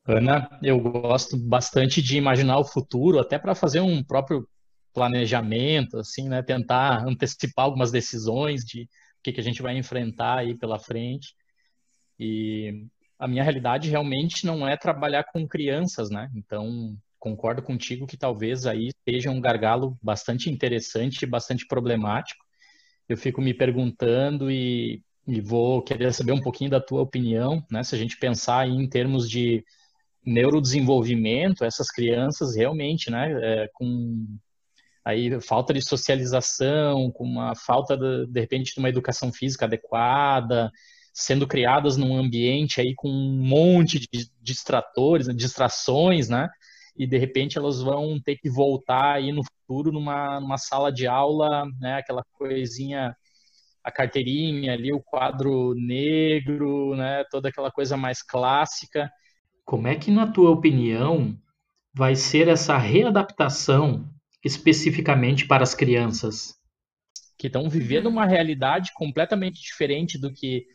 [0.04, 4.48] Ana, eu gosto bastante de imaginar o futuro, até para fazer um próprio
[4.92, 6.42] planejamento, assim, né?
[6.42, 8.88] Tentar antecipar algumas decisões de o
[9.22, 11.34] que, que a gente vai enfrentar aí pela frente.
[12.18, 12.86] E
[13.18, 16.28] a minha realidade realmente não é trabalhar com crianças, né?
[16.34, 22.44] Então, concordo contigo que talvez aí seja um gargalo bastante interessante bastante problemático.
[23.08, 27.84] Eu fico me perguntando e, e vou querer saber um pouquinho da tua opinião, né?
[27.84, 29.62] Se a gente pensar em termos de
[30.24, 34.26] neurodesenvolvimento, essas crianças realmente, né, é, com
[35.04, 40.70] aí falta de socialização, com uma falta de, de repente de uma educação física adequada,
[41.14, 46.48] sendo criadas num ambiente aí com um monte de distratores, distrações, né?
[46.96, 51.06] E de repente elas vão ter que voltar aí no futuro numa, numa sala de
[51.06, 51.96] aula, né?
[51.96, 53.16] Aquela coisinha,
[53.88, 57.24] a carteirinha ali, o quadro negro, né?
[57.30, 59.10] Toda aquela coisa mais clássica.
[59.64, 61.36] Como é que, na tua opinião,
[61.92, 64.08] vai ser essa readaptação
[64.44, 66.54] especificamente para as crianças?
[67.38, 70.66] Que estão vivendo uma realidade completamente diferente do que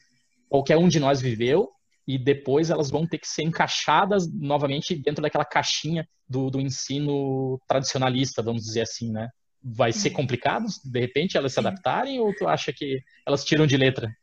[0.50, 1.70] qualquer um de nós viveu,
[2.08, 7.60] e depois elas vão ter que ser encaixadas novamente dentro daquela caixinha do, do ensino
[7.68, 9.30] tradicionalista, vamos dizer assim, né?
[9.64, 13.78] Vai ser complicado, de repente, elas se adaptarem, ou tu acha que elas tiram de
[13.78, 14.14] letra?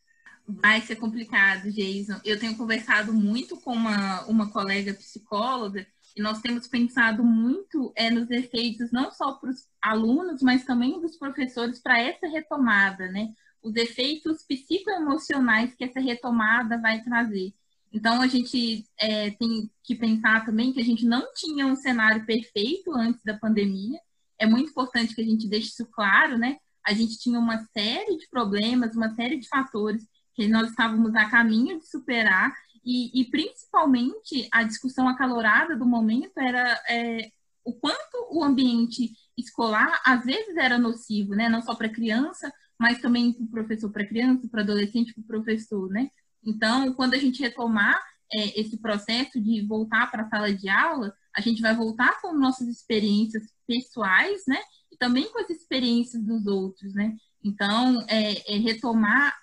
[0.46, 2.20] Vai ser complicado, Jason.
[2.24, 8.10] Eu tenho conversado muito com uma, uma colega psicóloga e nós temos pensado muito é,
[8.10, 13.32] nos efeitos, não só para os alunos, mas também dos professores, para essa retomada, né?
[13.62, 17.54] Os efeitos psicoemocionais que essa retomada vai trazer.
[17.92, 22.24] Então, a gente é, tem que pensar também que a gente não tinha um cenário
[22.24, 23.98] perfeito antes da pandemia.
[24.40, 26.56] É muito importante que a gente deixe isso claro, né?
[26.84, 30.02] A gente tinha uma série de problemas, uma série de fatores
[30.34, 32.50] que nós estávamos a caminho de superar
[32.84, 37.30] e, e, principalmente a discussão acalorada do momento era é,
[37.62, 41.48] o quanto o ambiente escolar às vezes era nocivo, né?
[41.48, 45.26] Não só para criança, mas também para o professor para criança, para adolescente, para o
[45.26, 46.08] professor, né?
[46.42, 48.00] Então, quando a gente retomar
[48.32, 52.32] é, esse processo de voltar para a sala de aula, a gente vai voltar com
[52.32, 54.58] nossas experiências pessoais, né?
[54.90, 57.16] E também com as experiências dos outros, né?
[57.42, 59.34] Então, é, é retomar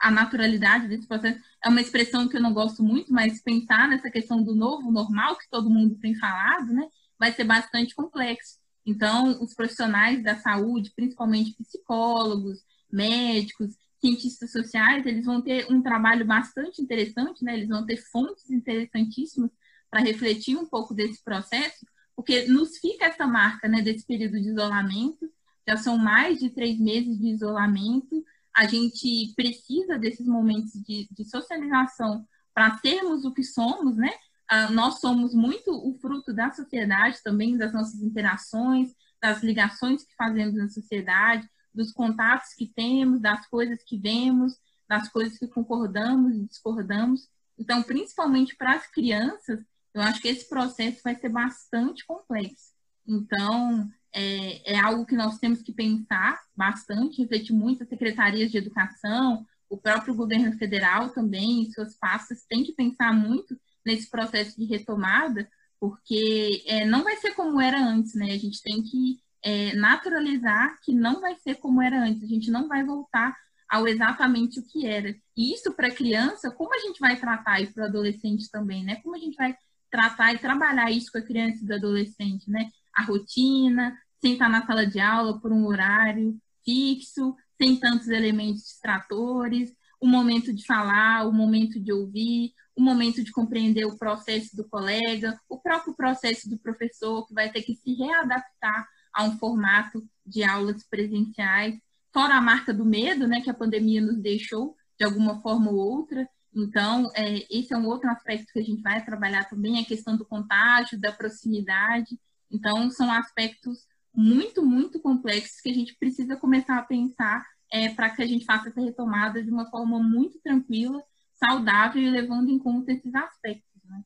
[0.00, 4.10] a naturalidade desse processo é uma expressão que eu não gosto muito, mas pensar nessa
[4.10, 6.88] questão do novo normal, que todo mundo tem falado, né,
[7.18, 8.58] vai ser bastante complexo.
[8.84, 16.24] Então, os profissionais da saúde, principalmente psicólogos, médicos, cientistas sociais, eles vão ter um trabalho
[16.24, 19.50] bastante interessante, né, eles vão ter fontes interessantíssimas
[19.90, 24.48] para refletir um pouco desse processo, porque nos fica essa marca né, desse período de
[24.48, 25.30] isolamento,
[25.66, 28.24] já são mais de três meses de isolamento,
[28.54, 34.10] a gente precisa desses momentos de, de socialização para sermos o que somos, né?
[34.52, 40.14] Uh, nós somos muito o fruto da sociedade também, das nossas interações, das ligações que
[40.16, 44.54] fazemos na sociedade, dos contatos que temos, das coisas que vemos,
[44.88, 47.28] das coisas que concordamos e discordamos.
[47.56, 49.60] Então, principalmente para as crianças,
[49.94, 52.70] eu acho que esse processo vai ser bastante complexo.
[53.06, 58.58] Então, é, é algo que nós temos que pensar bastante, refletir muito as secretarias de
[58.58, 64.58] educação, o próprio governo federal também, em suas pastas, tem que pensar muito nesse processo
[64.58, 65.48] de retomada,
[65.78, 68.32] porque é, não vai ser como era antes, né?
[68.32, 72.50] A gente tem que é, naturalizar que não vai ser como era antes, a gente
[72.50, 73.34] não vai voltar
[73.68, 75.14] ao exatamente o que era.
[75.36, 78.84] E isso para a criança, como a gente vai tratar e para o adolescente também,
[78.84, 78.96] né?
[78.96, 79.56] Como a gente vai
[79.90, 82.70] tratar e trabalhar isso com a criança e do adolescente, né?
[82.94, 88.62] a rotina, sem estar na sala de aula por um horário fixo, sem tantos elementos
[88.62, 94.56] distratores, o momento de falar, o momento de ouvir, o momento de compreender o processo
[94.56, 99.38] do colega, o próprio processo do professor, que vai ter que se readaptar a um
[99.38, 101.78] formato de aulas presenciais,
[102.12, 105.76] fora a marca do medo, né, que a pandemia nos deixou de alguma forma ou
[105.76, 106.28] outra.
[106.54, 110.16] Então, é, esse é um outro aspecto que a gente vai trabalhar também, a questão
[110.16, 112.18] do contágio, da proximidade.
[112.50, 118.10] Então, são aspectos muito, muito complexos que a gente precisa começar a pensar é, para
[118.10, 121.02] que a gente faça essa retomada de uma forma muito tranquila,
[121.34, 123.80] saudável e levando em conta esses aspectos.
[123.84, 124.02] Né?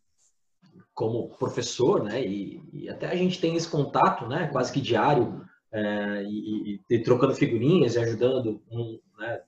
[0.93, 5.45] Como professor, né, e, e, até a gente tem esse contato, né, quase que diário,
[5.73, 9.43] é, e, e, trocando figurinhas e ajudando um, né,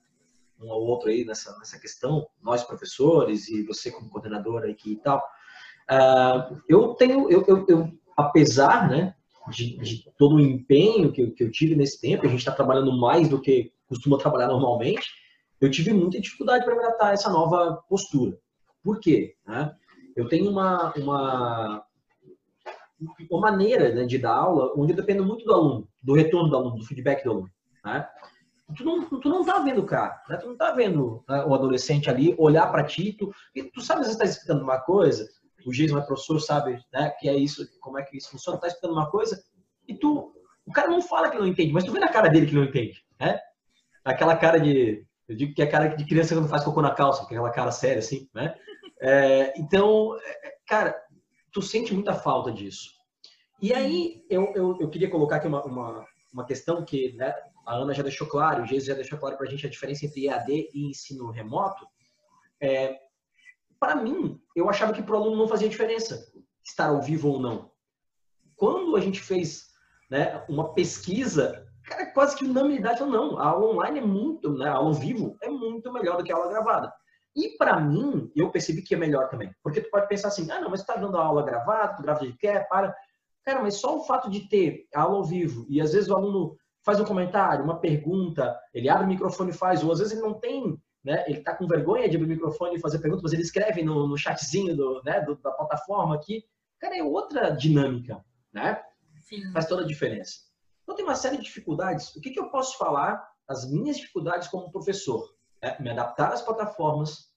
[0.61, 4.97] um ao outro aí nessa, nessa questão, nós professores e você como coordenadora aqui e
[4.97, 5.19] tal.
[5.91, 9.15] Uh, eu tenho, eu, eu, eu apesar, né,
[9.49, 12.97] de, de, todo o empenho que, que eu tive nesse tempo, a gente está trabalhando
[12.99, 15.07] mais do que costuma trabalhar normalmente,
[15.61, 18.37] eu tive muita dificuldade para me adaptar essa nova postura.
[18.83, 19.35] Por quê?
[19.47, 19.75] Né?
[20.15, 21.85] Eu tenho uma, uma,
[23.31, 26.57] uma maneira né, de dar aula onde eu dependo muito do aluno, do retorno do
[26.57, 27.51] aluno, do feedback do aluno.
[27.85, 28.09] Né?
[28.75, 30.37] Tu não, tu não tá vendo o cara, né?
[30.39, 33.33] tu não tá vendo né, o adolescente ali olhar para ti, tu,
[33.73, 35.25] tu sabe às vezes está explicando uma coisa,
[35.65, 38.67] o Jason é professor, sabe né, que é isso, como é que isso funciona, tá
[38.67, 39.41] explicando uma coisa,
[39.87, 40.33] e tu,
[40.67, 42.65] o cara não fala que não entende, mas tu vê na cara dele que não
[42.65, 43.41] entende, né?
[44.07, 45.05] aquela cara de.
[45.29, 47.73] Eu digo que é cara de criança quando faz cocô na calça, é aquela cara
[47.73, 48.55] séria, assim, né?
[49.01, 50.97] É, então, é, cara,
[51.53, 52.91] tu sente muita falta disso.
[53.61, 57.35] E aí, eu, eu, eu queria colocar aqui uma, uma, uma questão que né,
[57.67, 60.07] a Ana já deixou claro, o Jesus já deixou claro para a gente a diferença
[60.07, 61.87] entre EAD e ensino remoto.
[62.61, 62.99] É,
[63.79, 66.33] para mim, eu achava que para o aluno não fazia diferença
[66.65, 67.71] estar ao vivo ou não.
[68.55, 69.67] Quando a gente fez
[70.09, 74.69] né, uma pesquisa cara, quase que unanimidade falou, não, a aula online é muito, né,
[74.69, 76.93] a aula ao vivo é muito melhor do que a aula gravada.
[77.35, 79.55] E para mim, eu percebi que é melhor também.
[79.63, 82.03] Porque tu pode pensar assim, ah, não, mas tu tá dando a aula gravada, tu
[82.03, 82.95] grava de quer, para.
[83.45, 86.57] Cara, mas só o fato de ter aula ao vivo e às vezes o aluno
[86.87, 90.23] faz um comentário, uma pergunta, ele abre o microfone e faz, ou às vezes ele
[90.23, 93.33] não tem, né, ele tá com vergonha de abrir o microfone e fazer pergunta, mas
[93.33, 96.45] ele escreve no, no chatzinho do, né, do, da plataforma aqui.
[96.79, 98.81] Cara, é outra dinâmica, né?
[99.21, 99.51] Sim.
[99.51, 100.47] Faz toda a diferença.
[100.85, 102.15] Então, tem uma série de dificuldades.
[102.15, 103.27] O que, que eu posso falar?
[103.49, 105.35] As minhas dificuldades como professor.
[105.61, 107.33] É me adaptar às plataformas,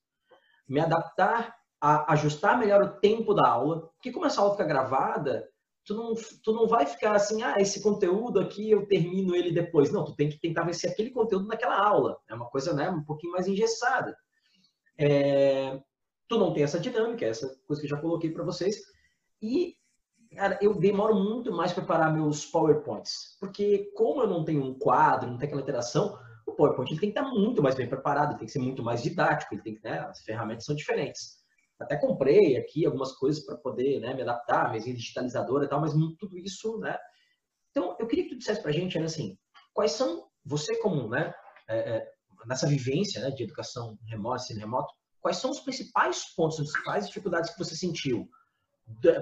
[0.67, 3.87] me adaptar a ajustar melhor o tempo da aula.
[3.95, 5.49] Porque como essa aula fica gravada,
[5.89, 6.13] tu não,
[6.43, 9.91] tu não vai ficar assim, ah, esse conteúdo aqui eu termino ele depois.
[9.91, 12.19] Não, tu tem que tentar vencer aquele conteúdo naquela aula.
[12.29, 14.15] É uma coisa, né, um pouquinho mais engessada.
[14.99, 15.81] É,
[16.27, 18.77] tu não tem essa dinâmica, essa coisa que eu já coloquei para vocês.
[19.41, 19.75] E
[20.35, 23.35] Cara, eu demoro muito mais para preparar meus PowerPoints.
[23.39, 27.11] Porque como eu não tenho um quadro, não tem aquela interação, o PowerPoint ele tem
[27.11, 29.83] que estar muito mais bem preparado, tem que ser muito mais didático, ele tem que,
[29.83, 31.39] né, as ferramentas são diferentes.
[31.80, 35.93] Até comprei aqui algumas coisas para poder né, me adaptar, mesinha digitalizadora e tal, mas
[36.19, 36.97] tudo isso, né?
[37.71, 39.38] Então, eu queria que tu dissesse para a gente, assim,
[39.73, 41.34] quais são, você como, né,
[41.67, 42.11] é, é,
[42.45, 47.07] nessa vivência né, de educação remota, ensino remoto, quais são os principais pontos, as principais
[47.07, 48.27] dificuldades que você sentiu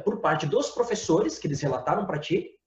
[0.03, 2.57] por parte dos professores, que eles relataram para ti,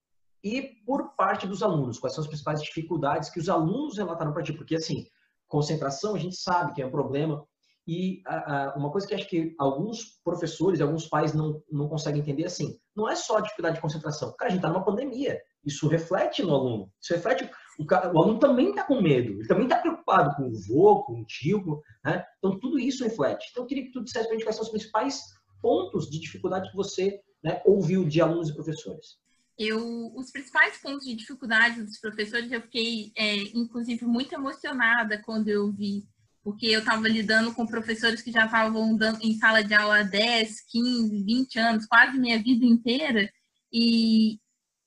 [0.43, 1.99] e por parte dos alunos.
[1.99, 4.53] Quais são as principais dificuldades que os alunos relataram para ti?
[4.53, 5.07] Porque, assim,
[5.47, 7.47] concentração a gente sabe que é um problema.
[7.87, 12.21] E a, a, uma coisa que acho que alguns professores alguns pais não, não conseguem
[12.21, 14.35] entender, assim, não é só dificuldade de concentração.
[14.37, 15.41] Cara, a gente está numa pandemia.
[15.65, 16.93] Isso reflete no aluno.
[17.01, 17.51] Isso reflete.
[17.79, 19.33] O, o aluno também está com medo.
[19.33, 21.81] Ele também está preocupado com o vô, com o tio.
[22.05, 22.25] Né?
[22.39, 23.49] Então, tudo isso reflete.
[23.51, 25.21] Então, eu queria que tu dissesse para a gente quais são os principais
[25.61, 29.19] pontos de dificuldade que você né, ouviu de alunos e professores?
[29.59, 35.49] Eu, os principais pontos de dificuldade dos professores, eu fiquei, é, inclusive, muito emocionada quando
[35.49, 36.07] eu vi,
[36.43, 40.61] porque eu estava lidando com professores que já estavam em sala de aula há 10,
[40.71, 43.31] 15, 20 anos, quase minha vida inteira,
[43.73, 44.39] e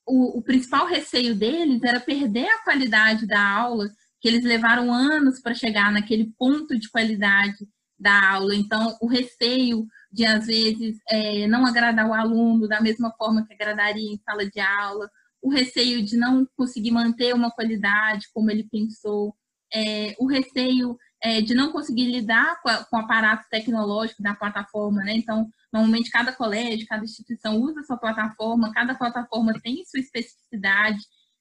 [0.05, 3.89] o, o principal receio deles era perder a qualidade da aula,
[4.19, 7.57] que eles levaram anos para chegar naquele ponto de qualidade
[7.99, 8.55] da aula.
[8.55, 13.53] Então, o receio de, às vezes, é, não agradar o aluno da mesma forma que
[13.53, 15.09] agradaria em sala de aula,
[15.41, 19.35] o receio de não conseguir manter uma qualidade como ele pensou,
[19.73, 24.35] é, o receio é, de não conseguir lidar com, a, com, o aparato tecnológico da
[24.35, 25.15] plataforma, né?
[25.15, 30.99] Então, normalmente cada colégio, cada instituição usa sua plataforma, cada plataforma tem sua especificidade.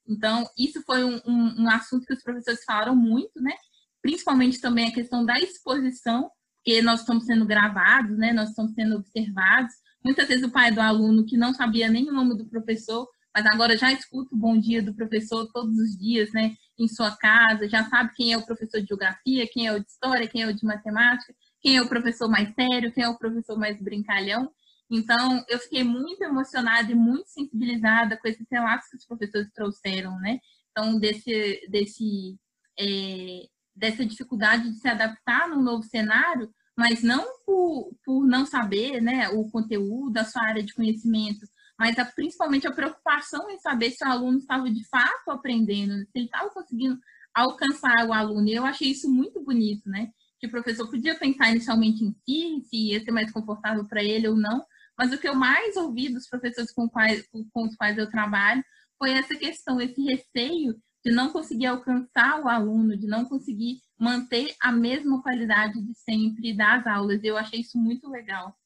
[0.08, 3.54] Então, isso foi um, um, um assunto que os professores falaram muito, né?
[4.00, 6.30] Principalmente também a questão da exposição
[6.64, 8.32] porque nós estamos sendo gravados, né?
[8.32, 9.74] Nós estamos sendo observados.
[10.04, 13.46] Muitas vezes o pai do aluno que não sabia nem o nome do professor mas
[13.46, 16.54] agora já escuta o bom dia do professor todos os dias, né?
[16.78, 19.86] Em sua casa, já sabe quem é o professor de geografia, quem é o de
[19.86, 23.18] história, quem é o de matemática, quem é o professor mais sério, quem é o
[23.18, 24.50] professor mais brincalhão.
[24.90, 30.18] Então, eu fiquei muito emocionada e muito sensibilizada com esses relatos que os professores trouxeram,
[30.20, 30.38] né?
[30.70, 32.38] Então, desse, desse,
[32.78, 39.00] é, dessa dificuldade de se adaptar num novo cenário, mas não por, por não saber
[39.00, 41.46] né, o conteúdo, a sua área de conhecimento,
[41.82, 46.10] mas a, principalmente a preocupação em saber se o aluno estava de fato aprendendo, se
[46.14, 46.96] ele estava conseguindo
[47.34, 48.46] alcançar o aluno.
[48.46, 50.12] E eu achei isso muito bonito, né?
[50.38, 54.28] Que o professor podia pensar inicialmente em si, se ia ser mais confortável para ele
[54.28, 54.64] ou não,
[54.96, 58.64] mas o que eu mais ouvi dos professores com, quais, com os quais eu trabalho
[58.96, 64.54] foi essa questão, esse receio de não conseguir alcançar o aluno, de não conseguir manter
[64.60, 67.24] a mesma qualidade de sempre das aulas.
[67.24, 68.56] Eu achei isso muito legal.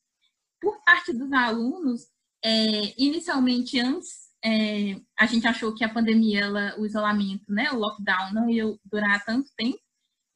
[0.61, 2.15] Por parte dos alunos,
[2.47, 7.77] é, inicialmente, antes, é, a gente achou que a pandemia, ela, o isolamento, né, o
[7.77, 9.81] lockdown, não ia durar tanto tempo.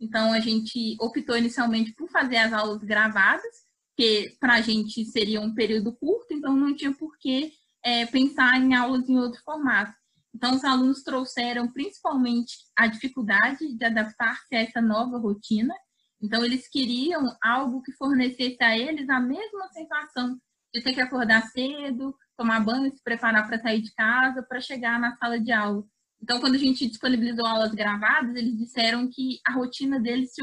[0.00, 3.54] Então, a gente optou inicialmente por fazer as aulas gravadas,
[3.96, 7.52] que para a gente seria um período curto, então não tinha por que
[7.84, 9.94] é, pensar em aulas em outro formato.
[10.34, 15.74] Então, os alunos trouxeram principalmente a dificuldade de adaptar-se a essa nova rotina.
[16.20, 20.40] Então, eles queriam algo que fornecesse a eles a mesma sensação
[20.74, 24.98] de ter que acordar cedo, tomar banho, se preparar para sair de casa, para chegar
[24.98, 25.84] na sala de aula.
[26.22, 30.42] Então, quando a gente disponibilizou aulas gravadas, eles disseram que a rotina deles se,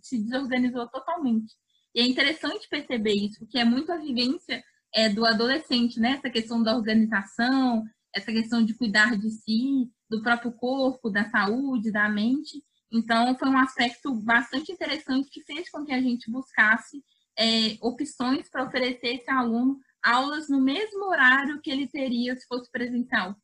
[0.00, 1.52] se desorganizou totalmente.
[1.94, 4.62] E é interessante perceber isso, porque é muito a vivência
[4.94, 6.12] é, do adolescente, né?
[6.12, 11.90] Essa questão da organização, essa questão de cuidar de si, do próprio corpo, da saúde,
[11.90, 12.62] da mente.
[12.92, 17.02] Então, foi um aspecto bastante interessante que fez com que a gente buscasse
[17.38, 22.70] é, opções para oferecer esse aluno aulas no mesmo horário que ele teria se fosse
[22.70, 23.36] presencial.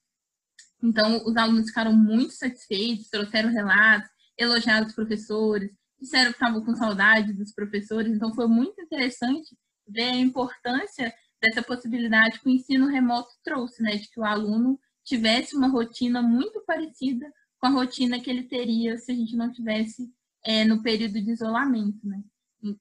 [0.83, 5.71] Então, os alunos ficaram muito satisfeitos, trouxeram relatos, elogiaram os professores,
[6.01, 8.13] disseram que estavam com saudade dos professores.
[8.13, 13.97] Então, foi muito interessante ver a importância dessa possibilidade que o ensino remoto trouxe, né,
[13.97, 18.97] de que o aluno tivesse uma rotina muito parecida com a rotina que ele teria
[18.99, 20.13] se a gente não tivesse
[20.45, 22.23] é, no período de isolamento, né.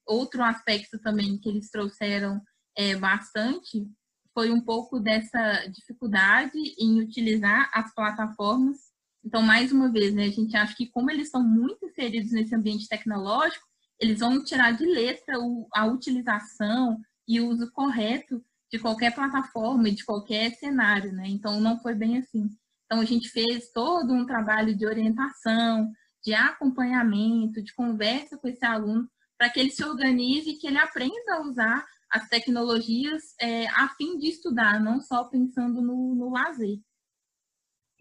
[0.06, 2.42] Outro aspecto também que eles trouxeram
[2.78, 3.88] é, bastante
[4.34, 8.78] foi um pouco dessa dificuldade em utilizar as plataformas.
[9.24, 12.56] Então, mais uma vez, né, a gente acha que como eles estão muito inseridos nesse
[12.56, 13.66] ambiente tecnológico,
[14.00, 15.36] eles vão tirar de letra
[15.74, 21.28] a utilização e o uso correto de qualquer plataforma e de qualquer cenário, né?
[21.28, 22.50] Então não foi bem assim.
[22.86, 25.92] Então a gente fez todo um trabalho de orientação,
[26.24, 29.08] de acompanhamento, de conversa com esse aluno,
[29.42, 33.90] para que ele se organize e que ele aprenda a usar as tecnologias é, a
[33.98, 36.78] fim de estudar, não só pensando no, no lazer.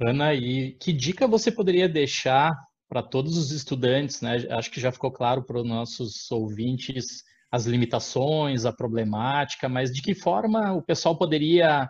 [0.03, 2.53] Ana, e que dica você poderia deixar
[2.86, 4.36] para todos os estudantes, né?
[4.51, 10.03] Acho que já ficou claro para os nossos ouvintes as limitações, a problemática, mas de
[10.03, 11.88] que forma o pessoal poderia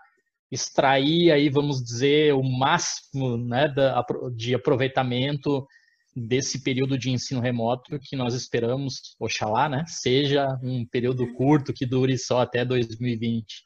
[0.48, 3.66] extrair aí, vamos dizer, o máximo né,
[4.36, 5.66] de aproveitamento
[6.26, 11.86] desse período de ensino remoto que nós esperamos, oxalá, né, seja um período curto que
[11.86, 13.64] dure só até 2020.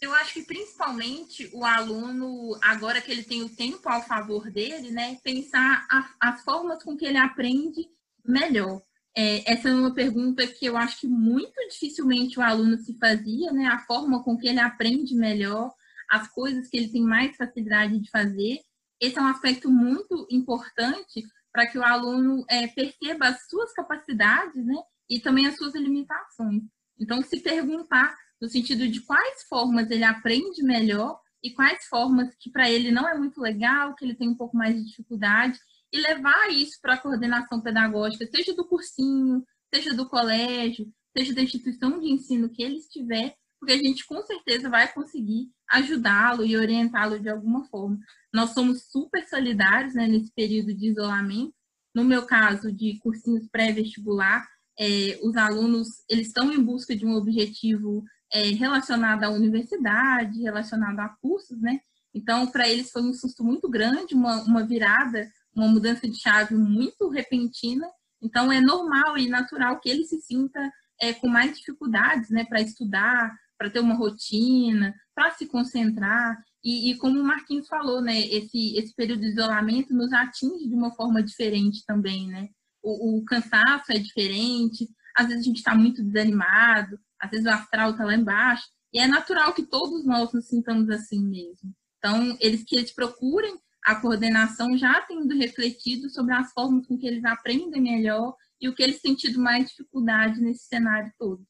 [0.00, 4.90] Eu acho que principalmente o aluno, agora que ele tem o tempo ao favor dele,
[4.90, 5.86] né, pensar
[6.20, 7.88] as formas com que ele aprende
[8.24, 8.80] melhor.
[9.16, 13.50] É, essa é uma pergunta que eu acho que muito dificilmente o aluno se fazia,
[13.50, 13.66] né?
[13.66, 15.72] A forma com que ele aprende melhor,
[16.08, 18.60] as coisas que ele tem mais facilidade de fazer.
[19.00, 24.64] Esse é um aspecto muito importante para que o aluno é, perceba as suas capacidades,
[24.64, 24.76] né?
[25.08, 26.62] E também as suas limitações.
[26.98, 32.50] Então, se perguntar no sentido de quais formas ele aprende melhor e quais formas que
[32.50, 35.58] para ele não é muito legal, que ele tem um pouco mais de dificuldade,
[35.92, 40.86] e levar isso para a coordenação pedagógica, seja do cursinho, seja do colégio,
[41.16, 45.50] seja da instituição de ensino que ele estiver, porque a gente com certeza vai conseguir
[45.70, 47.98] ajudá-lo e orientá-lo de alguma forma.
[48.32, 51.54] Nós somos super solidários né, nesse período de isolamento.
[51.94, 54.46] No meu caso, de cursinhos pré-vestibular,
[54.78, 61.00] é, os alunos eles estão em busca de um objetivo é, relacionado à universidade, relacionado
[61.00, 61.80] a cursos, né?
[62.14, 65.28] Então, para eles foi um susto muito grande, uma, uma virada
[65.58, 67.86] uma mudança de chave muito repentina.
[68.22, 70.60] Então, é normal e natural que ele se sinta
[71.00, 76.38] é, com mais dificuldades né, para estudar, para ter uma rotina, para se concentrar.
[76.64, 80.74] E, e, como o Marquinhos falou, né, esse, esse período de isolamento nos atinge de
[80.74, 82.28] uma forma diferente também.
[82.28, 82.48] Né?
[82.82, 87.50] O, o cansaço é diferente, às vezes a gente está muito desanimado, às vezes o
[87.50, 88.64] astral está lá embaixo.
[88.92, 91.74] E é natural que todos nós nos sintamos assim mesmo.
[91.98, 97.06] Então, eles que eles procurem a coordenação já tendo refletido sobre as formas com que
[97.06, 101.42] eles aprendem melhor e o que eles têm tido mais dificuldade nesse cenário todo.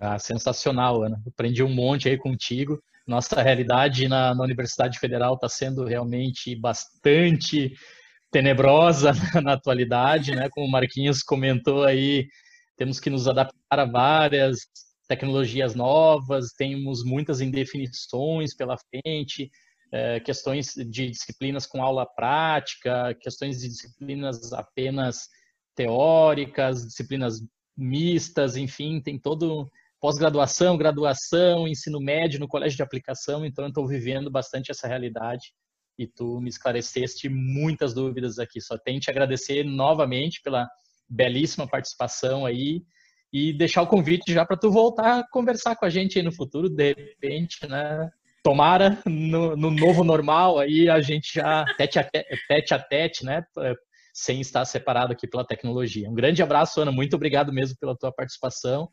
[0.00, 1.22] Ah, sensacional, Ana.
[1.26, 2.82] Aprendi um monte aí contigo.
[3.06, 7.74] Nossa realidade na, na Universidade Federal está sendo realmente bastante
[8.30, 10.48] tenebrosa na atualidade, né?
[10.50, 12.26] Como o Marquinhos comentou aí,
[12.76, 14.60] temos que nos adaptar a várias
[15.06, 19.50] tecnologias novas, temos muitas indefinições pela frente,
[19.92, 25.28] é, questões de disciplinas com aula prática, questões de disciplinas apenas
[25.76, 27.40] teóricas, disciplinas
[27.76, 29.70] mistas, enfim, tem todo
[30.04, 35.54] pós-graduação, graduação, ensino médio no colégio de aplicação, então eu estou vivendo bastante essa realidade
[35.98, 38.60] e tu me esclareceste muitas dúvidas aqui.
[38.60, 40.68] Só tenho te agradecer novamente pela
[41.08, 42.82] belíssima participação aí
[43.32, 46.34] e deixar o convite já para tu voltar a conversar com a gente aí no
[46.34, 48.10] futuro, de repente, né?
[48.42, 53.24] Tomara no, no novo normal aí a gente já tete a tete, tete a tete,
[53.24, 53.42] né?
[54.12, 56.10] Sem estar separado aqui pela tecnologia.
[56.10, 56.92] Um grande abraço, Ana.
[56.92, 58.90] Muito obrigado mesmo pela tua participação.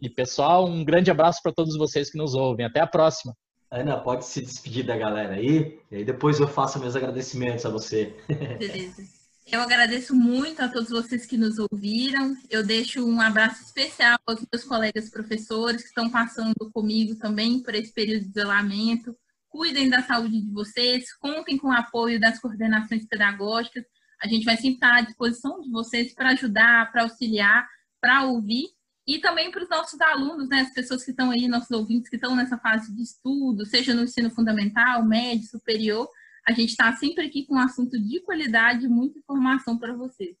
[0.00, 2.64] E pessoal, um grande abraço para todos vocês que nos ouvem.
[2.64, 3.36] Até a próxima.
[3.70, 7.70] Ana, pode se despedir da galera aí, e aí depois eu faço meus agradecimentos a
[7.70, 8.16] você.
[8.58, 9.02] Beleza.
[9.46, 12.34] Eu agradeço muito a todos vocês que nos ouviram.
[12.48, 17.74] Eu deixo um abraço especial aos meus colegas professores que estão passando comigo também por
[17.74, 19.14] esse período de isolamento.
[19.48, 23.84] Cuidem da saúde de vocês, contem com o apoio das coordenações pedagógicas.
[24.22, 27.66] A gente vai sempre estar à disposição de vocês para ajudar, para auxiliar,
[28.00, 28.68] para ouvir
[29.10, 32.14] e também para os nossos alunos, né, as pessoas que estão aí, nossos ouvintes que
[32.14, 36.08] estão nessa fase de estudo, seja no ensino fundamental, médio, superior,
[36.46, 40.36] a gente está sempre aqui com um assunto de qualidade, muita informação para vocês.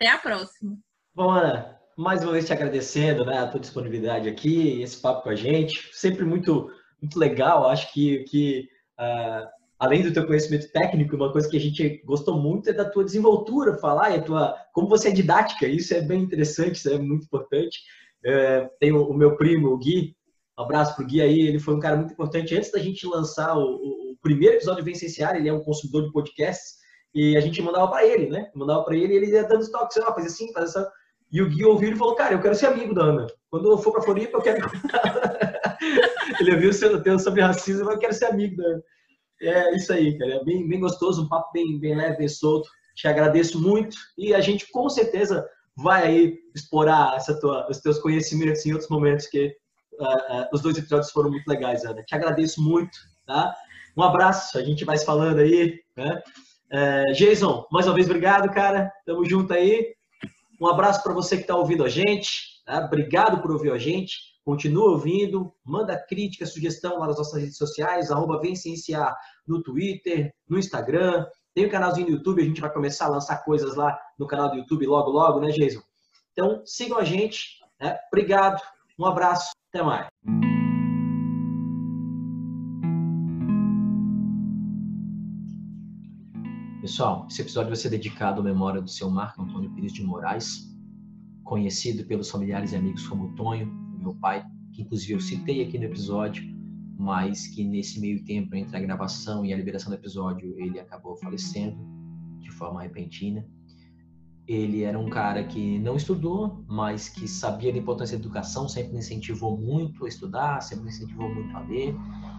[0.00, 0.78] Até a próxima.
[1.14, 5.28] Bom, Ana, mais uma vez te agradecendo né, a tua disponibilidade aqui, esse papo com
[5.28, 6.70] a gente, sempre muito,
[7.02, 7.68] muito legal.
[7.68, 8.66] Acho que, que
[8.98, 9.46] uh,
[9.78, 13.04] além do teu conhecimento técnico, uma coisa que a gente gostou muito é da tua
[13.04, 16.98] desenvoltura, falar, e a tua, como você é didática, isso é bem interessante, isso é
[16.98, 17.78] muito importante.
[18.24, 20.16] É, tem o, o, meu primo, o Gui,
[20.58, 22.56] um abraço pro Gui aí, ele foi um cara muito importante.
[22.56, 26.04] Antes da gente lançar o, o, o primeiro episódio do Vencenciar, ele é um consumidor
[26.04, 26.76] de podcasts,
[27.14, 28.50] e a gente mandava para ele, né?
[28.54, 30.86] Mandava para ele e ele ia dando toques, ah, faz assim, faz assim.
[31.32, 33.26] E o Gui ouviu e falou, cara, eu quero ser amigo da Ana.
[33.50, 34.70] Quando eu for para Floripa, eu quero...
[36.40, 38.82] ele ouviu o seu tema sobre racismo, mas eu quero ser amigo da Ana.
[39.40, 40.34] É isso aí, cara.
[40.34, 42.68] É bem, bem gostoso, um papo bem, bem leve, bem solto.
[42.94, 45.46] Te agradeço muito e a gente com certeza
[45.76, 49.54] vai aí explorar essa tua, os teus conhecimentos em outros momentos, que
[50.00, 52.02] uh, uh, os dois episódios foram muito legais, Ana.
[52.02, 53.54] Te agradeço muito, tá?
[53.96, 56.22] Um abraço, a gente vai se falando aí, né?
[56.72, 58.90] Uh, Jason, mais uma vez, obrigado, cara.
[59.04, 59.94] Tamo junto aí.
[60.60, 62.62] Um abraço para você que está ouvindo a gente.
[62.64, 62.84] Tá?
[62.84, 64.16] Obrigado por ouvir a gente.
[64.44, 68.40] Continua ouvindo, manda crítica, sugestão lá nas nossas redes sociais, arroba
[69.46, 71.26] no Twitter, no Instagram,
[71.56, 74.26] tem o um canalzinho no YouTube, a gente vai começar a lançar coisas lá no
[74.26, 75.80] canal do YouTube logo, logo, né, Jason?
[76.32, 77.58] Então, sigam a gente.
[77.80, 77.96] Né?
[78.12, 78.60] Obrigado,
[78.98, 80.06] um abraço, até mais.
[86.82, 90.70] Pessoal, esse episódio vai ser dedicado à memória do seu Marco Antônio Pires de Moraes,
[91.42, 93.66] conhecido pelos familiares e amigos como Tonho,
[93.98, 94.44] meu pai,
[94.74, 96.44] que inclusive eu citei aqui no episódio,
[96.98, 101.16] mas que nesse meio tempo entre a gravação e a liberação do episódio ele acabou
[101.16, 101.76] falecendo
[102.40, 103.46] de forma repentina.
[104.46, 108.96] Ele era um cara que não estudou, mas que sabia da importância da educação, sempre
[108.96, 111.94] incentivou muito a estudar, sempre incentivou muito a ler.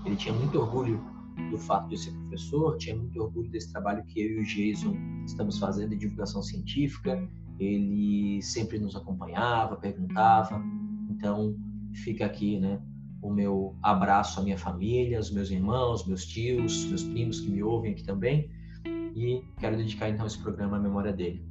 [0.05, 1.03] Ele tinha muito orgulho
[1.51, 4.95] do fato de ser professor, tinha muito orgulho desse trabalho que eu e o Jason
[5.25, 7.29] estamos fazendo de divulgação científica.
[7.59, 10.63] Ele sempre nos acompanhava, perguntava.
[11.09, 11.55] Então,
[11.93, 12.79] fica aqui, né,
[13.21, 17.63] o meu abraço à minha família, aos meus irmãos, meus tios, meus primos que me
[17.63, 18.49] ouvem aqui também.
[19.15, 21.43] E quero dedicar então esse programa à memória dele.